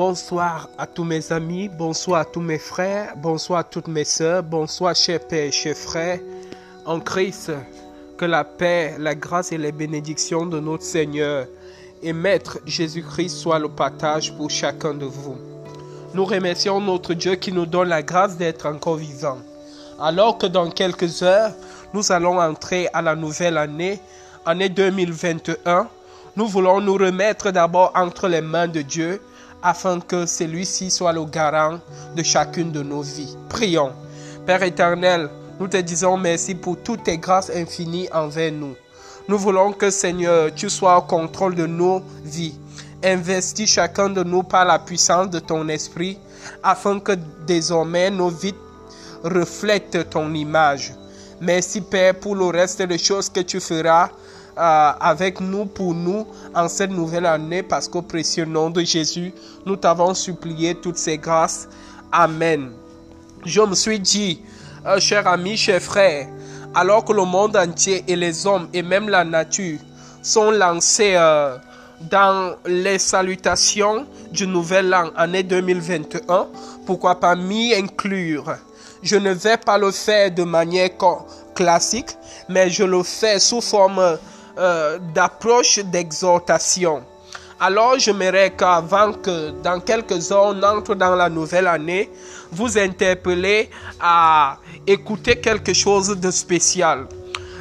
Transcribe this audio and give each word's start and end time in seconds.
bonsoir 0.00 0.70
à 0.78 0.86
tous 0.86 1.04
mes 1.04 1.30
amis, 1.30 1.68
bonsoir 1.68 2.22
à 2.22 2.24
tous 2.24 2.40
mes 2.40 2.58
frères, 2.58 3.12
bonsoir 3.18 3.58
à 3.58 3.64
toutes 3.64 3.86
mes 3.86 4.04
sœurs, 4.04 4.42
bonsoir 4.42 4.96
chers 4.96 5.20
pères, 5.20 5.52
chers 5.52 5.76
frères 5.76 6.18
en 6.86 7.00
Christ. 7.00 7.52
Que 8.16 8.24
la 8.24 8.42
paix, 8.42 8.94
la 8.98 9.14
grâce 9.14 9.52
et 9.52 9.58
les 9.58 9.72
bénédictions 9.72 10.46
de 10.46 10.58
notre 10.58 10.84
Seigneur 10.84 11.46
et 12.02 12.14
Maître 12.14 12.60
Jésus-Christ 12.64 13.28
soient 13.28 13.58
le 13.58 13.68
partage 13.68 14.34
pour 14.38 14.48
chacun 14.48 14.94
de 14.94 15.04
vous. 15.04 15.36
Nous 16.14 16.24
remercions 16.24 16.80
notre 16.80 17.12
Dieu 17.12 17.34
qui 17.34 17.52
nous 17.52 17.66
donne 17.66 17.90
la 17.90 18.02
grâce 18.02 18.38
d'être 18.38 18.64
encore 18.64 18.96
vivants. 18.96 19.40
Alors 20.00 20.38
que 20.38 20.46
dans 20.46 20.70
quelques 20.70 21.22
heures, 21.22 21.52
nous 21.92 22.10
allons 22.10 22.40
entrer 22.40 22.88
à 22.94 23.02
la 23.02 23.14
nouvelle 23.14 23.58
année, 23.58 24.00
année 24.46 24.70
2021, 24.70 25.88
nous 26.36 26.46
voulons 26.46 26.80
nous 26.80 26.94
remettre 26.94 27.50
d'abord 27.50 27.92
entre 27.94 28.28
les 28.28 28.40
mains 28.40 28.68
de 28.68 28.80
Dieu 28.80 29.20
afin 29.62 30.00
que 30.00 30.26
celui-ci 30.26 30.90
soit 30.90 31.12
le 31.12 31.24
garant 31.24 31.78
de 32.16 32.22
chacune 32.22 32.72
de 32.72 32.82
nos 32.82 33.02
vies. 33.02 33.36
Prions. 33.48 33.92
Père 34.46 34.62
éternel, 34.62 35.28
nous 35.58 35.68
te 35.68 35.76
disons 35.76 36.16
merci 36.16 36.54
pour 36.54 36.78
toutes 36.82 37.04
tes 37.04 37.18
grâces 37.18 37.50
infinies 37.54 38.08
envers 38.12 38.52
nous. 38.52 38.74
Nous 39.28 39.38
voulons 39.38 39.72
que 39.72 39.90
Seigneur, 39.90 40.54
tu 40.54 40.70
sois 40.70 40.96
au 40.98 41.02
contrôle 41.02 41.54
de 41.54 41.66
nos 41.66 42.02
vies. 42.24 42.58
Investis 43.04 43.70
chacun 43.70 44.08
de 44.10 44.22
nous 44.22 44.42
par 44.42 44.64
la 44.64 44.78
puissance 44.78 45.30
de 45.30 45.38
ton 45.38 45.68
esprit 45.68 46.18
afin 46.62 46.98
que 46.98 47.12
désormais 47.46 48.10
nos 48.10 48.30
vies 48.30 48.54
reflètent 49.22 50.10
ton 50.10 50.32
image. 50.34 50.94
Merci 51.40 51.80
Père 51.80 52.14
pour 52.14 52.34
le 52.34 52.46
reste 52.46 52.82
des 52.82 52.98
choses 52.98 53.28
que 53.28 53.40
tu 53.40 53.60
feras 53.60 54.10
euh, 54.60 54.92
avec 55.00 55.40
nous 55.40 55.64
pour 55.64 55.94
nous 55.94 56.26
en 56.54 56.68
cette 56.68 56.90
nouvelle 56.90 57.24
année 57.24 57.62
parce 57.62 57.88
qu'au 57.88 58.02
précieux 58.02 58.44
nom 58.44 58.68
de 58.68 58.82
Jésus, 58.82 59.32
nous 59.64 59.76
t'avons 59.76 60.12
supplié 60.12 60.74
toutes 60.74 60.98
ces 60.98 61.16
grâces. 61.16 61.66
Amen. 62.12 62.70
Je 63.46 63.62
me 63.62 63.74
suis 63.74 63.98
dit, 63.98 64.42
euh, 64.84 65.00
cher 65.00 65.26
ami, 65.26 65.56
cher 65.56 65.80
frère, 65.80 66.28
alors 66.74 67.06
que 67.06 67.14
le 67.14 67.24
monde 67.24 67.56
entier 67.56 68.04
et 68.06 68.16
les 68.16 68.46
hommes 68.46 68.68
et 68.74 68.82
même 68.82 69.08
la 69.08 69.24
nature 69.24 69.78
sont 70.20 70.50
lancés 70.50 71.14
euh, 71.14 71.56
dans 72.10 72.54
les 72.66 72.98
salutations 72.98 74.04
du 74.30 74.46
nouvel 74.46 74.92
an, 74.92 75.08
année 75.16 75.42
2021, 75.42 76.48
pourquoi 76.84 77.18
pas 77.18 77.34
m'y 77.34 77.74
inclure? 77.74 78.56
Je 79.02 79.16
ne 79.16 79.32
vais 79.32 79.56
pas 79.56 79.78
le 79.78 79.90
faire 79.90 80.30
de 80.30 80.42
manière 80.44 80.90
classique, 81.54 82.10
mais 82.50 82.68
je 82.68 82.84
le 82.84 83.02
fais 83.02 83.38
sous 83.38 83.62
forme 83.62 84.18
euh, 84.58 84.98
d'approche 85.14 85.78
d'exhortation. 85.78 87.02
Alors 87.62 87.98
j'aimerais 87.98 88.54
qu'avant 88.56 89.12
que 89.12 89.50
dans 89.62 89.80
quelques 89.80 90.32
heures 90.32 90.54
on 90.56 90.62
entre 90.62 90.94
dans 90.94 91.14
la 91.14 91.28
nouvelle 91.28 91.66
année, 91.66 92.08
vous 92.50 92.78
interpellez 92.78 93.68
à 94.00 94.58
écouter 94.86 95.36
quelque 95.36 95.74
chose 95.74 96.18
de 96.18 96.30
spécial. 96.30 97.06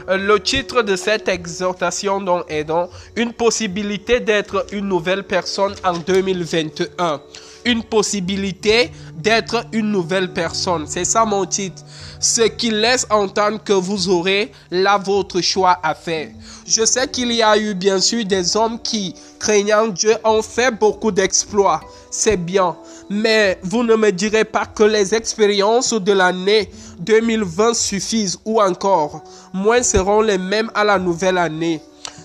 Euh, 0.10 0.18
le 0.18 0.40
titre 0.40 0.82
de 0.82 0.96
cette 0.96 1.28
exhortation 1.28 2.46
est 2.48 2.64
donc 2.64 2.90
une 3.16 3.34
possibilité 3.34 4.20
d'être 4.20 4.66
une 4.72 4.88
nouvelle 4.88 5.24
personne 5.24 5.76
en 5.84 5.98
2021. 5.98 7.22
Une 7.66 7.84
possibilité 7.84 8.92
d'être 9.16 9.66
une 9.74 9.92
nouvelle 9.92 10.32
personne. 10.34 10.88
C'est 10.88 11.04
ça 11.06 11.26
mon 11.26 11.46
titre. 11.46 11.84
Ce 12.20 12.42
qui 12.42 12.70
laisse 12.70 13.08
entendre 13.10 13.64
que 13.64 13.72
vous 13.74 14.10
aurez 14.10 14.52
là 14.72 14.98
votre 14.98 15.40
choix 15.40 15.80
à 15.82 15.96
faire. 15.96 16.30
Je 16.66 16.84
sais 16.84 17.08
qu'il 17.08 17.32
y 17.32 17.42
a 17.42 17.58
eu 17.58 17.74
bien 17.74 18.00
sûr 18.00 18.26
des 18.26 18.58
hommes 18.58 18.80
qui, 18.82 19.16
craignant 19.40 19.88
Dieu, 19.88 20.16
ont 20.26 20.42
fait 20.42 20.72
beaucoup 20.72 21.12
d'exploits. 21.12 21.80
C'est 22.12 22.38
bien. 22.38 22.76
Mais 23.10 23.58
vous 23.64 23.84
ne 23.84 23.96
me 23.96 24.12
direz 24.12 24.44
pas 24.44 24.66
que 24.66 24.84
les 24.84 25.16
expériences 25.16 25.94
de 25.94 26.12
l'année 26.12 26.70
2020 27.00 27.74
suffisent 27.74 28.38
ou 28.44 28.62
encore, 28.62 29.24
moins 29.54 29.82
seront 29.82 30.22
les 30.22 30.38
mêmes 30.38 30.70
à 30.76 30.84
la 30.84 31.00
nouvelle 31.00 31.38
année. 31.38 31.82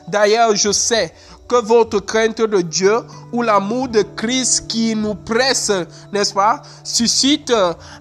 D'ailleurs, 0.09 0.55
je 0.56 0.72
sais 0.72 1.12
que 1.49 1.56
votre 1.56 2.00
crainte 2.00 2.41
de 2.41 2.60
Dieu 2.60 2.97
ou 3.32 3.43
l'amour 3.43 3.88
de 3.88 4.03
Christ 4.16 4.66
qui 4.69 4.94
nous 4.94 5.15
presse, 5.15 5.72
n'est-ce 6.12 6.34
pas, 6.34 6.62
suscite 6.82 7.53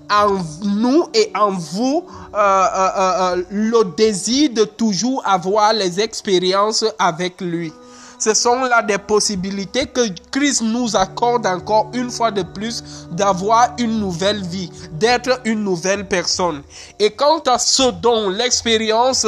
en 0.09 0.38
nous 0.64 1.08
et 1.14 1.31
en 1.36 1.52
vous 1.52 2.06
euh, 2.34 2.38
euh, 2.38 2.90
euh, 2.98 3.44
le 3.52 3.96
désir 3.96 4.52
de 4.54 4.64
toujours 4.64 5.22
avoir 5.26 5.74
les 5.74 6.00
expériences 6.00 6.86
avec 6.98 7.42
lui. 7.42 7.72
Ce 8.19 8.34
sont 8.34 8.62
là 8.63 8.81
des 8.81 8.97
possibilités 8.97 9.85
que 9.85 10.01
Christ 10.31 10.62
nous 10.62 10.96
accorde 10.96 11.46
encore 11.46 11.90
une 11.94 12.09
fois 12.09 12.31
de 12.31 12.44
plus 12.44 12.84
d'avoir 13.12 13.74
une 13.78 14.00
nouvelle 14.00 14.41
vie, 14.44 14.72
d'être 14.94 15.40
une 15.46 15.63
nouvelle 15.63 16.07
personne. 16.07 16.62
Et 17.00 17.12
quant 17.12 17.40
à 17.40 17.57
ce 17.59 17.91
dont 17.91 18.29
l'expérience 18.29 19.25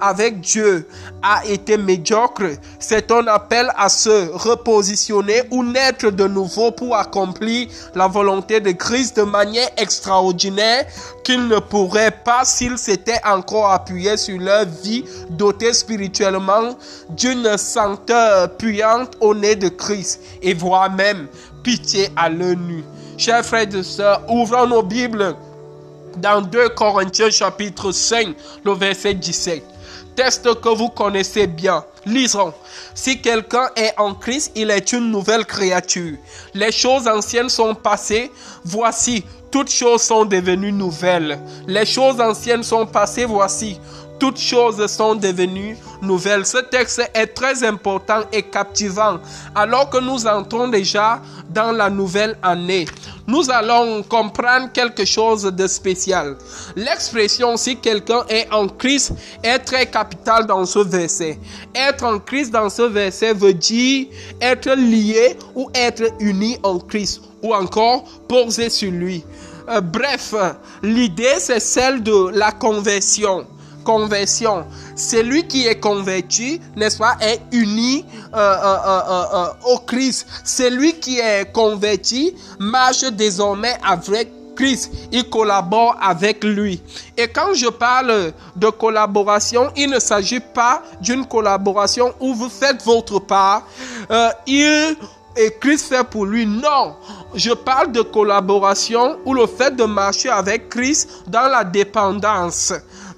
avec 0.00 0.40
Dieu 0.40 0.88
a 1.22 1.44
été 1.46 1.76
médiocre, 1.76 2.44
c'est 2.78 3.10
un 3.10 3.26
appel 3.26 3.70
à 3.76 3.88
se 3.88 4.30
repositionner 4.32 5.42
ou 5.50 5.64
naître 5.64 6.10
de 6.10 6.26
nouveau 6.26 6.70
pour 6.70 6.96
accomplir 6.96 7.68
la 7.94 8.06
volonté 8.06 8.60
de 8.60 8.72
Christ 8.72 9.16
de 9.16 9.22
manière 9.22 9.68
extraordinaire 9.76 10.86
qu'il 11.24 11.46
ne 11.48 11.58
pourrait 11.58 12.16
pas 12.24 12.44
s'il 12.44 12.78
s'était 12.78 13.20
encore 13.24 13.70
appuyé 13.70 14.16
sur 14.16 14.38
leur 14.38 14.64
vie 14.64 15.04
dotée 15.30 15.72
spirituellement 15.72 16.76
d'une 17.10 17.56
senteur 17.58 18.27
puante 18.58 19.16
au 19.20 19.34
nez 19.34 19.56
de 19.56 19.68
Christ 19.68 20.20
et 20.42 20.54
voir 20.54 20.90
même 20.90 21.28
pitié 21.62 22.08
à 22.16 22.28
l'œil 22.28 22.56
nu. 22.56 22.84
Chers 23.16 23.44
frères 23.44 23.74
et 23.74 23.82
sœurs, 23.82 24.22
ouvrons 24.28 24.66
nos 24.66 24.82
Bibles 24.82 25.34
dans 26.16 26.40
2 26.40 26.70
Corinthiens 26.70 27.30
chapitre 27.30 27.92
5, 27.92 28.34
le 28.64 28.72
verset 28.72 29.14
17. 29.14 29.62
Texte 30.16 30.60
que 30.60 30.68
vous 30.68 30.88
connaissez 30.88 31.46
bien. 31.46 31.84
Lisons. 32.04 32.52
Si 32.94 33.20
quelqu'un 33.20 33.68
est 33.76 33.92
en 33.98 34.14
Christ, 34.14 34.50
il 34.56 34.70
est 34.70 34.92
une 34.92 35.10
nouvelle 35.10 35.44
créature. 35.44 36.16
Les 36.54 36.72
choses 36.72 37.06
anciennes 37.06 37.48
sont 37.48 37.74
passées. 37.74 38.32
Voici, 38.64 39.22
toutes 39.50 39.70
choses 39.70 40.02
sont 40.02 40.24
devenues 40.24 40.72
nouvelles. 40.72 41.38
Les 41.66 41.86
choses 41.86 42.20
anciennes 42.20 42.64
sont 42.64 42.86
passées. 42.86 43.26
Voici, 43.26 43.78
toutes 44.18 44.38
choses 44.38 44.84
sont 44.86 45.14
devenues 45.14 45.76
nouvelles. 46.02 46.46
Ce 46.46 46.58
texte 46.58 47.02
est 47.14 47.26
très 47.28 47.64
important 47.64 48.22
et 48.32 48.42
captivant 48.42 49.18
alors 49.54 49.90
que 49.90 49.98
nous 49.98 50.26
entrons 50.26 50.68
déjà 50.68 51.20
dans 51.50 51.72
la 51.72 51.90
nouvelle 51.90 52.36
année. 52.42 52.86
Nous 53.26 53.50
allons 53.50 54.02
comprendre 54.02 54.72
quelque 54.72 55.04
chose 55.04 55.42
de 55.42 55.66
spécial. 55.66 56.36
L'expression 56.76 57.56
si 57.56 57.76
quelqu'un 57.76 58.24
est 58.28 58.50
en 58.52 58.68
Christ 58.68 59.12
est 59.42 59.58
très 59.58 59.86
capitale 59.86 60.46
dans 60.46 60.64
ce 60.64 60.78
verset. 60.78 61.38
Être 61.74 62.04
en 62.04 62.18
Christ 62.18 62.50
dans 62.52 62.70
ce 62.70 62.82
verset 62.82 63.34
veut 63.34 63.54
dire 63.54 64.06
être 64.40 64.70
lié 64.70 65.36
ou 65.54 65.70
être 65.74 66.04
uni 66.20 66.58
en 66.62 66.78
Christ 66.78 67.22
ou 67.42 67.54
encore 67.54 68.04
poser 68.28 68.70
sur 68.70 68.90
lui. 68.90 69.24
Euh, 69.68 69.80
bref, 69.80 70.34
l'idée 70.82 71.36
c'est 71.38 71.60
celle 71.60 72.02
de 72.02 72.30
la 72.30 72.52
conversion 72.52 73.46
conversion. 73.88 74.66
Celui 74.96 75.48
qui 75.48 75.66
est 75.66 75.80
converti, 75.80 76.60
n'est-ce 76.76 76.98
pas, 76.98 77.16
est 77.22 77.40
uni 77.52 78.04
euh, 78.34 78.38
euh, 78.38 79.00
euh, 79.32 79.46
au 79.72 79.78
Christ. 79.78 80.26
Celui 80.44 80.92
qui 81.00 81.18
est 81.18 81.50
converti 81.52 82.34
marche 82.58 83.04
désormais 83.04 83.78
avec 83.82 84.28
Christ, 84.54 84.92
il 85.10 85.30
collabore 85.30 85.96
avec 86.02 86.44
lui. 86.44 86.82
Et 87.16 87.28
quand 87.28 87.54
je 87.54 87.68
parle 87.68 88.32
de 88.56 88.68
collaboration, 88.68 89.70
il 89.74 89.88
ne 89.88 90.00
s'agit 90.00 90.40
pas 90.40 90.82
d'une 91.00 91.24
collaboration 91.24 92.12
où 92.20 92.34
vous 92.34 92.50
faites 92.50 92.82
votre 92.84 93.20
part. 93.20 93.62
il 94.46 94.96
et 95.38 95.54
Christ 95.60 95.86
fait 95.86 96.04
pour 96.04 96.26
lui. 96.26 96.44
Non, 96.44 96.96
je 97.34 97.52
parle 97.52 97.92
de 97.92 98.02
collaboration 98.02 99.18
ou 99.24 99.34
le 99.34 99.46
fait 99.46 99.74
de 99.76 99.84
marcher 99.84 100.28
avec 100.28 100.68
Christ 100.68 101.08
dans 101.28 101.48
la 101.48 101.62
dépendance 101.62 102.72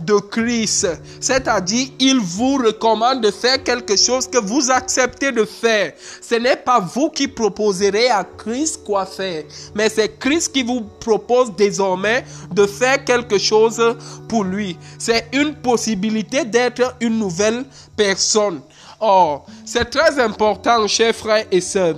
de 0.05 0.15
Christ. 0.15 0.87
C'est-à-dire, 1.21 1.89
il 1.99 2.19
vous 2.19 2.57
recommande 2.57 3.21
de 3.21 3.31
faire 3.31 3.63
quelque 3.63 3.97
chose 3.97 4.27
que 4.27 4.39
vous 4.39 4.71
acceptez 4.71 5.33
de 5.33 5.45
faire. 5.45 5.93
Ce 6.21 6.35
n'est 6.35 6.57
pas 6.57 6.81
vous 6.81 7.11
qui 7.11 7.29
proposerez 7.29 8.09
à 8.09 8.25
Christ 8.25 8.81
quoi 8.85 9.07
faire, 9.07 9.45
mais 9.75 9.89
c'est 9.89 10.19
Christ 10.19 10.53
qui 10.53 10.63
vous 10.63 10.83
propose 11.01 11.55
désormais 11.55 12.25
de 12.53 12.67
faire 12.67 13.05
quelque 13.05 13.39
chose 13.39 13.81
pour 14.29 14.45
lui. 14.45 14.77
C'est 14.99 15.27
une 15.33 15.55
possibilité 15.55 16.45
d'être 16.45 16.95
une 17.01 17.19
nouvelle 17.19 17.65
personne. 17.97 18.61
Or, 19.01 19.47
c'est 19.65 19.89
très 19.89 20.19
important, 20.21 20.87
chers 20.87 21.15
frères 21.15 21.47
et 21.51 21.61
sœurs. 21.61 21.97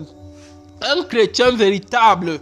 Un 0.80 1.02
chrétien 1.04 1.50
véritable, 1.50 2.38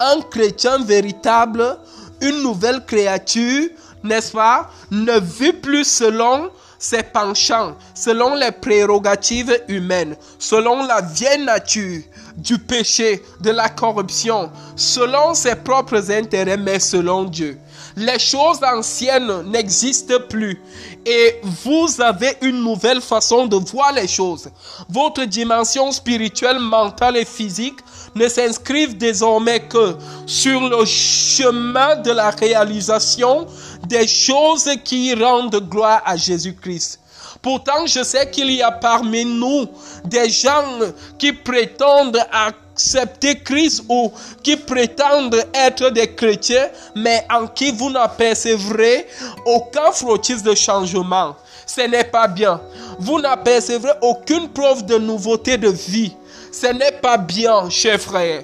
un 0.00 0.20
chrétien 0.30 0.78
véritable, 0.78 1.78
une 2.20 2.42
nouvelle 2.42 2.84
créature, 2.86 3.68
n'est-ce 4.02 4.32
pas, 4.32 4.70
ne 4.90 5.18
vit 5.18 5.52
plus 5.52 5.84
selon 5.84 6.50
ses 6.78 7.02
penchants, 7.02 7.76
selon 7.94 8.34
les 8.34 8.52
prérogatives 8.52 9.60
humaines, 9.68 10.16
selon 10.38 10.84
la 10.86 11.00
vieille 11.00 11.44
nature 11.44 12.02
du 12.36 12.58
péché, 12.58 13.22
de 13.40 13.50
la 13.50 13.68
corruption, 13.68 14.50
selon 14.76 15.34
ses 15.34 15.56
propres 15.56 16.10
intérêts, 16.10 16.56
mais 16.56 16.78
selon 16.78 17.24
Dieu. 17.24 17.58
Les 17.96 18.20
choses 18.20 18.60
anciennes 18.62 19.42
n'existent 19.50 20.20
plus 20.28 20.60
et 21.04 21.40
vous 21.42 22.00
avez 22.00 22.36
une 22.42 22.62
nouvelle 22.62 23.00
façon 23.00 23.46
de 23.46 23.56
voir 23.56 23.92
les 23.92 24.06
choses. 24.06 24.48
Votre 24.88 25.24
dimension 25.24 25.90
spirituelle, 25.90 26.60
mentale 26.60 27.16
et 27.16 27.24
physique 27.24 27.78
ne 28.14 28.28
s'inscrivent 28.28 28.96
désormais 28.96 29.60
que 29.60 29.96
sur 30.26 30.68
le 30.68 30.84
chemin 30.84 31.96
de 31.96 32.12
la 32.12 32.30
réalisation 32.30 33.46
des 33.86 34.06
choses 34.06 34.70
qui 34.84 35.14
rendent 35.14 35.68
gloire 35.68 36.02
à 36.04 36.16
Jésus-Christ. 36.16 37.00
Pourtant, 37.40 37.86
je 37.86 38.02
sais 38.02 38.30
qu'il 38.30 38.50
y 38.50 38.62
a 38.62 38.72
parmi 38.72 39.24
nous 39.24 39.68
des 40.04 40.28
gens 40.28 40.78
qui 41.18 41.32
prétendent 41.32 42.20
accepter 42.32 43.38
Christ 43.40 43.84
ou 43.88 44.12
qui 44.42 44.56
prétendent 44.56 45.44
être 45.54 45.90
des 45.90 46.14
chrétiens, 46.14 46.68
mais 46.96 47.24
en 47.30 47.46
qui 47.46 47.70
vous 47.70 47.90
n'apercevrez 47.90 49.06
aucun 49.46 49.92
frottis 49.92 50.42
de 50.42 50.54
changement. 50.54 51.36
Ce 51.66 51.82
n'est 51.82 52.04
pas 52.04 52.26
bien. 52.26 52.60
Vous 52.98 53.20
n'apercevrez 53.20 53.92
aucune 54.00 54.48
preuve 54.48 54.86
de 54.86 54.96
nouveauté 54.96 55.56
de 55.58 55.68
vie. 55.68 56.14
Ce 56.50 56.66
n'est 56.66 56.92
pas 57.00 57.18
bien, 57.18 57.68
chers 57.70 58.00
frères. 58.00 58.42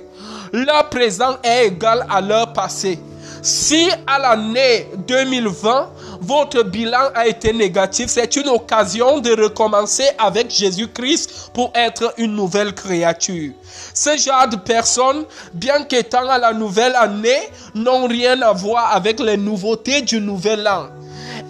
Leur 0.53 0.89
présent 0.89 1.37
est 1.43 1.67
égal 1.67 2.07
à 2.09 2.21
leur 2.21 2.53
passé. 2.53 2.99
Si 3.45 3.91
à 4.07 4.19
l'année 4.19 4.89
2020, 5.07 5.91
votre 6.23 6.63
bilan 6.63 7.11
a 7.15 7.27
été 7.27 7.53
négatif, 7.53 8.07
c'est 8.09 8.37
une 8.37 8.49
occasion 8.49 9.19
de 9.21 9.39
recommencer 9.39 10.07
avec 10.17 10.51
Jésus-Christ 10.51 11.51
pour 11.53 11.71
être 11.75 12.15
une 12.17 12.35
nouvelle 12.35 12.75
créature. 12.75 13.53
Ce 13.93 14.17
genre 14.17 14.49
de 14.49 14.57
personnes, 14.57 15.27
bien 15.53 15.83
qu'étant 15.83 16.27
à 16.27 16.39
la 16.39 16.55
nouvelle 16.55 16.97
année, 16.97 17.51
n'ont 17.75 18.07
rien 18.07 18.41
à 18.41 18.53
voir 18.55 18.97
avec 18.97 19.21
les 19.21 19.37
nouveautés 19.37 20.01
du 20.01 20.23
nouvel 20.23 20.67
an. 20.67 20.87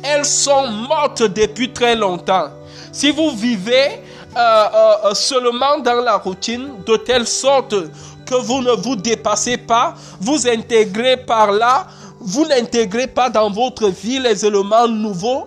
Elles 0.03 0.25
sont 0.25 0.67
mortes 0.67 1.23
depuis 1.23 1.73
très 1.73 1.95
longtemps. 1.95 2.49
Si 2.91 3.13
vous 3.13 3.31
vivez 3.31 4.01
euh, 4.37 4.65
euh, 5.07 5.15
seulement 5.15 5.79
dans 5.79 6.01
la 6.01 6.17
routine, 6.17 6.71
de 6.85 6.97
telle 6.97 7.29
sorte 7.29 7.77
que 8.25 8.35
vous 8.35 8.63
ne 8.63 8.73
vous 8.73 8.97
dépassez 8.97 9.57
pas, 9.57 9.95
vous 10.21 10.47
intégrez 10.47 11.17
par 11.17 11.53
là, 11.53 11.87
vous 12.21 12.47
n'intégrez 12.47 13.07
pas 13.07 13.31
dans 13.31 13.51
votre 13.51 13.89
vie 13.89 14.19
les 14.19 14.45
éléments 14.45 14.89
nouveaux, 14.89 15.47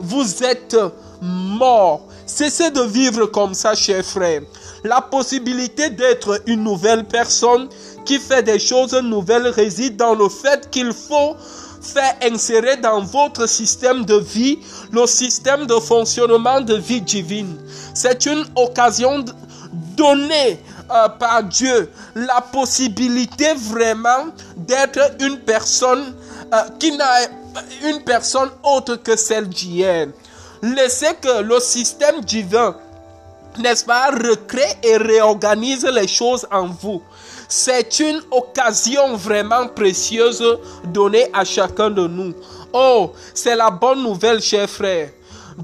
vous 0.00 0.44
êtes 0.44 0.76
mort. 1.22 2.02
Cessez 2.26 2.70
de 2.70 2.82
vivre 2.82 3.26
comme 3.26 3.54
ça, 3.54 3.74
chers 3.74 4.04
frères. 4.04 4.42
La 4.84 5.00
possibilité 5.00 5.90
d'être 5.90 6.42
une 6.46 6.62
nouvelle 6.62 7.04
personne 7.04 7.68
qui 8.04 8.18
fait 8.18 8.42
des 8.42 8.58
choses 8.58 8.94
nouvelles 8.94 9.48
réside 9.48 9.96
dans 9.96 10.14
le 10.14 10.28
fait 10.28 10.68
qu'il 10.70 10.92
faut 10.92 11.36
faire 11.80 12.16
insérer 12.22 12.76
dans 12.76 13.00
votre 13.00 13.48
système 13.48 14.04
de 14.04 14.16
vie 14.16 14.58
le 14.92 15.06
système 15.06 15.66
de 15.66 15.74
fonctionnement 15.74 16.60
de 16.60 16.74
vie 16.74 17.00
divine. 17.00 17.56
C'est 17.94 18.26
une 18.26 18.44
occasion 18.56 19.24
donnée 19.96 20.60
euh, 20.90 21.08
par 21.08 21.42
Dieu 21.42 21.90
la 22.14 22.40
possibilité 22.40 23.54
vraiment 23.54 24.26
d'être 24.56 25.16
une 25.20 25.38
personne 25.40 26.14
euh, 26.52 26.56
qui 26.78 26.96
n'a 26.96 27.04
une 27.84 28.02
personne 28.02 28.50
autre 28.62 28.96
que 28.96 29.16
celle 29.16 29.48
d'hier. 29.48 30.08
Laissez 30.62 31.14
que 31.20 31.42
le 31.42 31.60
système 31.60 32.20
divin, 32.22 32.76
n'est-ce 33.58 33.84
pas, 33.84 34.10
recrée 34.10 34.78
et 34.82 34.96
réorganise 34.96 35.84
les 35.84 36.08
choses 36.08 36.46
en 36.50 36.66
vous. 36.66 37.02
C'est 37.48 38.00
une 38.00 38.20
occasion 38.30 39.16
vraiment 39.16 39.68
précieuse 39.68 40.44
donnée 40.84 41.28
à 41.32 41.44
chacun 41.44 41.90
de 41.90 42.06
nous. 42.06 42.34
Oh, 42.72 43.12
c'est 43.34 43.56
la 43.56 43.70
bonne 43.70 44.02
nouvelle, 44.02 44.40
chers 44.40 44.68
frères, 44.68 45.10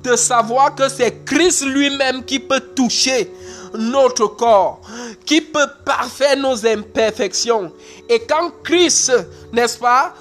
de 0.03 0.17
savoir 0.17 0.75
que 0.75 0.88
c'est 0.88 1.25
Christ 1.25 1.65
lui-même 1.67 2.25
qui 2.25 2.38
peut 2.38 2.61
toucher 2.75 3.31
notre 3.75 4.26
corps, 4.29 4.81
qui 5.25 5.41
peut 5.41 5.69
parfaire 5.85 6.37
nos 6.37 6.67
imperfections. 6.67 7.73
Et 8.09 8.21
quand 8.21 8.53
Christ, 8.62 9.12
n'est-ce 9.53 9.79
pas, 9.79 10.15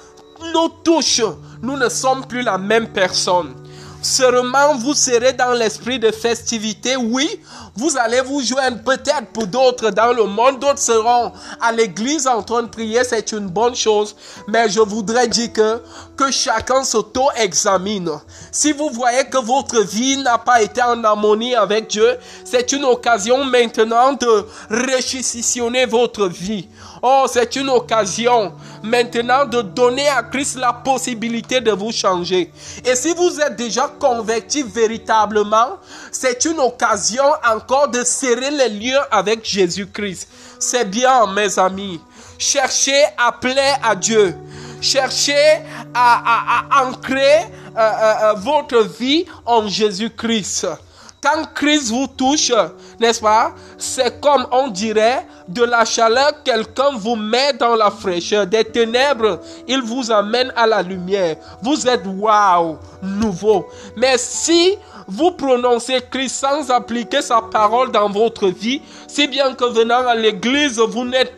nous 0.52 0.68
touche, 0.82 1.22
nous 1.62 1.76
ne 1.76 1.88
sommes 1.88 2.26
plus 2.26 2.42
la 2.42 2.58
même 2.58 2.88
personne. 2.88 3.54
Seulement, 4.04 4.76
vous 4.76 4.92
serez 4.92 5.32
dans 5.32 5.54
l'esprit 5.54 5.98
de 5.98 6.10
festivité. 6.10 6.94
Oui, 6.94 7.40
vous 7.74 7.96
allez 7.96 8.20
vous 8.20 8.42
joindre 8.42 8.82
peut-être 8.82 9.28
pour 9.32 9.46
d'autres 9.46 9.88
dans 9.88 10.12
le 10.12 10.24
monde. 10.24 10.58
D'autres 10.58 10.78
seront 10.78 11.32
à 11.58 11.72
l'église 11.72 12.26
en 12.26 12.42
train 12.42 12.64
de 12.64 12.68
prier. 12.68 13.02
C'est 13.02 13.32
une 13.32 13.48
bonne 13.48 13.74
chose. 13.74 14.14
Mais 14.46 14.68
je 14.68 14.80
voudrais 14.80 15.26
dire 15.26 15.50
que, 15.54 16.30
chacun 16.30 16.84
s'auto-examine. 16.84 18.10
Si 18.52 18.72
vous 18.72 18.90
voyez 18.90 19.24
que 19.24 19.38
votre 19.38 19.80
vie 19.80 20.18
n'a 20.18 20.36
pas 20.36 20.60
été 20.60 20.82
en 20.82 21.02
harmonie 21.02 21.54
avec 21.54 21.88
Dieu, 21.88 22.18
c'est 22.44 22.72
une 22.72 22.84
occasion 22.84 23.42
maintenant 23.46 24.12
de 24.12 24.46
réquisitionner 24.68 25.86
votre 25.86 26.28
vie. 26.28 26.68
Oh, 27.06 27.26
c'est 27.28 27.54
une 27.56 27.68
occasion 27.68 28.54
maintenant 28.82 29.44
de 29.44 29.60
donner 29.60 30.08
à 30.08 30.22
Christ 30.22 30.56
la 30.56 30.72
possibilité 30.72 31.60
de 31.60 31.70
vous 31.70 31.92
changer. 31.92 32.50
Et 32.82 32.94
si 32.94 33.12
vous 33.12 33.38
êtes 33.42 33.56
déjà 33.56 33.92
converti 34.00 34.62
véritablement, 34.62 35.76
c'est 36.10 36.46
une 36.46 36.58
occasion 36.60 37.24
encore 37.46 37.88
de 37.88 38.02
serrer 38.04 38.50
les 38.50 38.70
liens 38.70 39.02
avec 39.10 39.44
Jésus-Christ. 39.44 40.30
C'est 40.58 40.88
bien, 40.88 41.26
mes 41.26 41.58
amis. 41.58 42.00
Cherchez 42.38 43.04
à 43.18 43.32
plaire 43.32 43.80
à 43.82 43.94
Dieu. 43.94 44.34
Cherchez 44.80 45.60
à, 45.92 46.86
ancrer 46.86 47.42
euh, 47.76 47.80
euh, 47.80 48.14
euh, 48.22 48.32
votre 48.38 48.78
vie 48.78 49.26
en 49.44 49.68
Jésus-Christ. 49.68 50.68
Quand 51.24 51.54
Christ 51.54 51.88
vous 51.88 52.06
touche, 52.06 52.52
n'est-ce 53.00 53.22
pas 53.22 53.54
C'est 53.78 54.20
comme 54.20 54.46
on 54.52 54.68
dirait 54.68 55.26
de 55.48 55.62
la 55.64 55.86
chaleur, 55.86 56.42
quelqu'un 56.44 56.90
vous 56.96 57.16
met 57.16 57.54
dans 57.54 57.76
la 57.76 57.90
fraîcheur. 57.90 58.46
Des 58.46 58.62
ténèbres, 58.62 59.40
il 59.66 59.80
vous 59.80 60.10
amène 60.10 60.52
à 60.54 60.66
la 60.66 60.82
lumière. 60.82 61.36
Vous 61.62 61.88
êtes 61.88 62.02
waouh, 62.04 62.76
nouveau. 63.02 63.66
Mais 63.96 64.18
si 64.18 64.76
vous 65.08 65.30
prononcez 65.30 66.02
Christ 66.10 66.36
sans 66.36 66.70
appliquer 66.70 67.22
sa 67.22 67.40
parole 67.40 67.90
dans 67.90 68.10
votre 68.10 68.48
vie, 68.48 68.82
si 69.08 69.26
bien 69.26 69.54
que 69.54 69.64
venant 69.64 70.06
à 70.06 70.14
l'église, 70.14 70.78
vous 70.78 71.06
n'êtes 71.06 71.32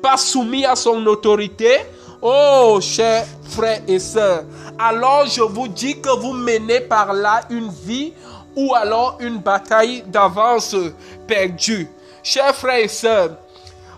pas 0.00 0.18
soumis 0.18 0.64
à 0.64 0.76
son 0.76 1.04
autorité, 1.06 1.78
oh, 2.20 2.78
chers 2.80 3.26
frères 3.48 3.82
et 3.88 3.98
sœurs, 3.98 4.44
alors 4.78 5.26
je 5.26 5.42
vous 5.42 5.66
dis 5.66 6.00
que 6.00 6.10
vous 6.20 6.32
menez 6.32 6.80
par 6.80 7.12
là 7.12 7.40
une 7.50 7.68
vie 7.68 8.12
ou 8.56 8.74
alors 8.74 9.16
une 9.20 9.38
bataille 9.38 10.02
d'avance 10.06 10.76
perdue. 11.26 11.88
Chers 12.22 12.54
frères 12.54 12.84
et 12.84 12.88
sœurs, 12.88 13.36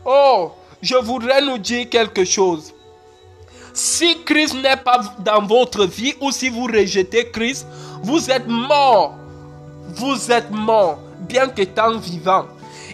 oh, 0.04 0.52
je 0.80 0.96
voudrais 0.96 1.42
nous 1.42 1.58
dire 1.58 1.88
quelque 1.88 2.24
chose. 2.24 2.72
Si 3.72 4.22
Christ 4.24 4.54
n'est 4.62 4.76
pas 4.76 5.00
dans 5.18 5.42
votre 5.42 5.84
vie 5.84 6.14
ou 6.20 6.30
si 6.30 6.48
vous 6.48 6.66
rejetez 6.66 7.30
Christ, 7.30 7.66
vous 8.02 8.30
êtes 8.30 8.46
mort. 8.46 9.14
Vous 9.88 10.30
êtes 10.30 10.50
mort, 10.50 10.98
bien 11.20 11.48
qu'étant 11.48 11.98
vivant. 11.98 12.46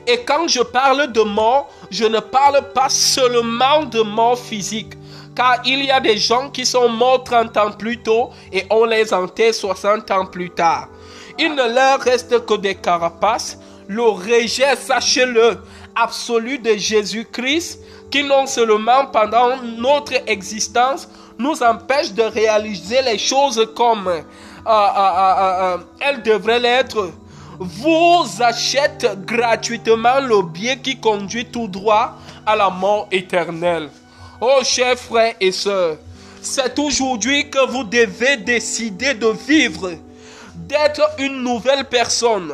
Et 0.06 0.18
quand 0.24 0.48
je 0.48 0.62
parle 0.62 1.12
de 1.12 1.20
mort, 1.20 1.70
je 1.90 2.04
ne 2.04 2.18
parle 2.20 2.72
pas 2.72 2.88
seulement 2.88 3.84
de 3.84 4.00
mort 4.00 4.38
physique. 4.38 4.94
Car 5.36 5.60
il 5.64 5.84
y 5.84 5.90
a 5.90 6.00
des 6.00 6.16
gens 6.16 6.50
qui 6.50 6.64
sont 6.64 6.88
morts 6.88 7.24
30 7.24 7.56
ans 7.56 7.72
plus 7.72 7.98
tôt 7.98 8.30
et 8.52 8.64
on 8.70 8.84
les 8.84 9.12
enterre 9.12 9.54
60 9.54 10.10
ans 10.10 10.26
plus 10.26 10.50
tard. 10.50 10.88
Il 11.42 11.54
ne 11.54 11.74
leur 11.74 12.00
reste 12.00 12.44
que 12.44 12.54
des 12.54 12.74
carapaces. 12.74 13.58
Le 13.88 14.02
rejet, 14.02 14.76
sachez-le, 14.76 15.56
absolu 15.96 16.58
de 16.58 16.74
Jésus-Christ, 16.76 17.80
qui 18.10 18.22
non 18.22 18.46
seulement 18.46 19.06
pendant 19.06 19.56
notre 19.62 20.12
existence 20.26 21.08
nous 21.38 21.62
empêche 21.62 22.12
de 22.12 22.22
réaliser 22.22 23.00
les 23.00 23.16
choses 23.16 23.66
comme 23.74 24.06
euh, 24.06 24.20
euh, 24.66 24.68
euh, 24.68 25.78
elles 26.00 26.22
devraient 26.22 26.60
l'être, 26.60 27.10
vous 27.58 28.24
achète 28.40 29.24
gratuitement 29.24 30.20
le 30.20 30.42
bien 30.42 30.76
qui 30.76 31.00
conduit 31.00 31.46
tout 31.46 31.66
droit 31.66 32.18
à 32.44 32.54
la 32.54 32.68
mort 32.68 33.08
éternelle. 33.10 33.88
Oh 34.42 34.60
chers 34.62 34.98
frères 34.98 35.34
et 35.40 35.52
sœurs, 35.52 35.96
c'est 36.42 36.78
aujourd'hui 36.78 37.48
que 37.48 37.66
vous 37.70 37.84
devez 37.84 38.36
décider 38.36 39.14
de 39.14 39.28
vivre 39.28 39.92
d'être 40.66 41.02
une 41.18 41.42
nouvelle 41.42 41.84
personne, 41.84 42.52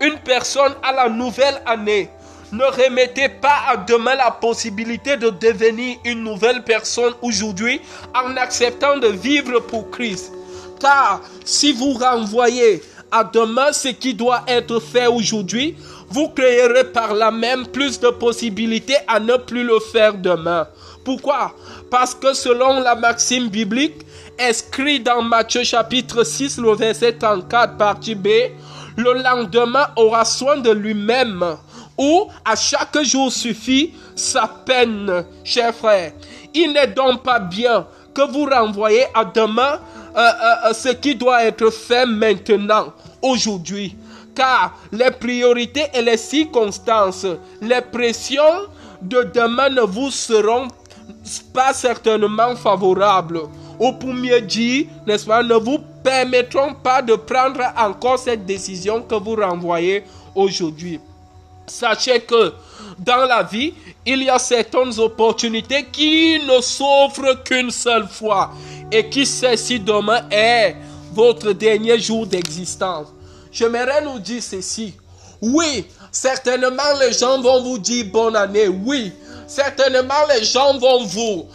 une 0.00 0.18
personne 0.18 0.74
à 0.82 0.92
la 0.92 1.08
nouvelle 1.08 1.60
année. 1.66 2.10
Ne 2.52 2.64
remettez 2.64 3.28
pas 3.28 3.58
à 3.68 3.76
demain 3.76 4.14
la 4.14 4.30
possibilité 4.30 5.16
de 5.16 5.28
devenir 5.28 5.98
une 6.04 6.24
nouvelle 6.24 6.62
personne 6.62 7.12
aujourd'hui 7.20 7.80
en 8.14 8.36
acceptant 8.36 8.96
de 8.96 9.08
vivre 9.08 9.60
pour 9.60 9.90
Christ. 9.90 10.32
Car 10.80 11.20
si 11.44 11.72
vous 11.72 11.92
renvoyez 11.92 12.82
à 13.10 13.24
demain 13.24 13.72
ce 13.72 13.88
qui 13.88 14.14
doit 14.14 14.44
être 14.46 14.80
fait 14.80 15.06
aujourd'hui, 15.06 15.76
vous 16.08 16.28
créerez 16.28 16.84
par 16.84 17.12
là 17.12 17.30
même 17.30 17.66
plus 17.66 18.00
de 18.00 18.08
possibilités 18.08 18.96
à 19.06 19.20
ne 19.20 19.36
plus 19.36 19.64
le 19.64 19.78
faire 19.80 20.14
demain. 20.14 20.66
Pourquoi? 21.04 21.54
Parce 21.90 22.14
que 22.14 22.32
selon 22.32 22.80
la 22.80 22.94
maxime 22.94 23.48
biblique, 23.48 24.06
inscrite 24.38 25.04
dans 25.04 25.22
Matthieu 25.22 25.64
chapitre 25.64 26.24
6, 26.24 26.58
le 26.58 26.72
verset 26.74 27.14
34, 27.14 27.76
partie 27.76 28.14
B, 28.14 28.28
le 28.96 29.22
lendemain 29.22 29.88
aura 29.96 30.24
soin 30.24 30.56
de 30.56 30.70
lui-même, 30.70 31.56
ou 31.96 32.28
à 32.44 32.54
chaque 32.56 33.02
jour 33.02 33.32
suffit 33.32 33.94
sa 34.14 34.46
peine, 34.46 35.24
chers 35.44 35.74
frères. 35.74 36.12
Il 36.54 36.72
n'est 36.72 36.88
donc 36.88 37.22
pas 37.22 37.38
bien 37.40 37.86
que 38.14 38.30
vous 38.30 38.44
renvoyez 38.44 39.04
à 39.14 39.24
demain 39.24 39.80
euh, 40.16 40.20
euh, 40.20 40.68
euh, 40.70 40.72
ce 40.72 40.88
qui 40.88 41.14
doit 41.14 41.44
être 41.44 41.70
fait 41.70 42.06
maintenant, 42.06 42.92
aujourd'hui. 43.22 43.96
Car 44.34 44.76
les 44.92 45.10
priorités 45.10 45.86
et 45.94 46.02
les 46.02 46.16
circonstances, 46.16 47.26
les 47.60 47.80
pressions 47.80 48.66
de 49.02 49.22
demain 49.34 49.68
ne 49.68 49.82
vous 49.82 50.10
seront 50.10 50.68
pas 51.52 51.72
certainement 51.72 52.56
favorables. 52.56 53.42
Ou 53.78 53.92
pour 53.92 54.12
mieux 54.12 54.40
dire, 54.40 54.86
n'est-ce 55.06 55.26
pas, 55.26 55.42
ne 55.42 55.54
vous 55.54 55.78
permettront 56.02 56.74
pas 56.74 57.02
de 57.02 57.14
prendre 57.14 57.60
encore 57.76 58.18
cette 58.18 58.44
décision 58.44 59.02
que 59.02 59.14
vous 59.14 59.36
renvoyez 59.36 60.04
aujourd'hui. 60.34 61.00
Sachez 61.66 62.20
que 62.20 62.54
dans 62.98 63.26
la 63.26 63.42
vie, 63.42 63.74
il 64.04 64.22
y 64.22 64.30
a 64.30 64.38
certaines 64.38 64.98
opportunités 64.98 65.86
qui 65.92 66.40
ne 66.40 66.60
s'offrent 66.60 67.42
qu'une 67.44 67.70
seule 67.70 68.08
fois. 68.08 68.52
Et 68.90 69.08
qui 69.08 69.26
sait 69.26 69.56
si 69.56 69.78
demain 69.78 70.22
est 70.30 70.76
votre 71.12 71.52
dernier 71.52 71.98
jour 71.98 72.26
d'existence. 72.26 73.08
J'aimerais 73.52 74.02
nous 74.02 74.18
dire 74.18 74.42
ceci. 74.42 74.94
Oui, 75.40 75.86
certainement 76.10 76.82
les 77.00 77.12
gens 77.12 77.40
vont 77.40 77.62
vous 77.62 77.78
dire 77.78 78.06
bonne 78.12 78.34
année. 78.34 78.68
Oui, 78.68 79.12
certainement 79.48 80.14
les 80.28 80.44
gens 80.44 80.78
vont 80.78 81.04
vous 81.04 81.48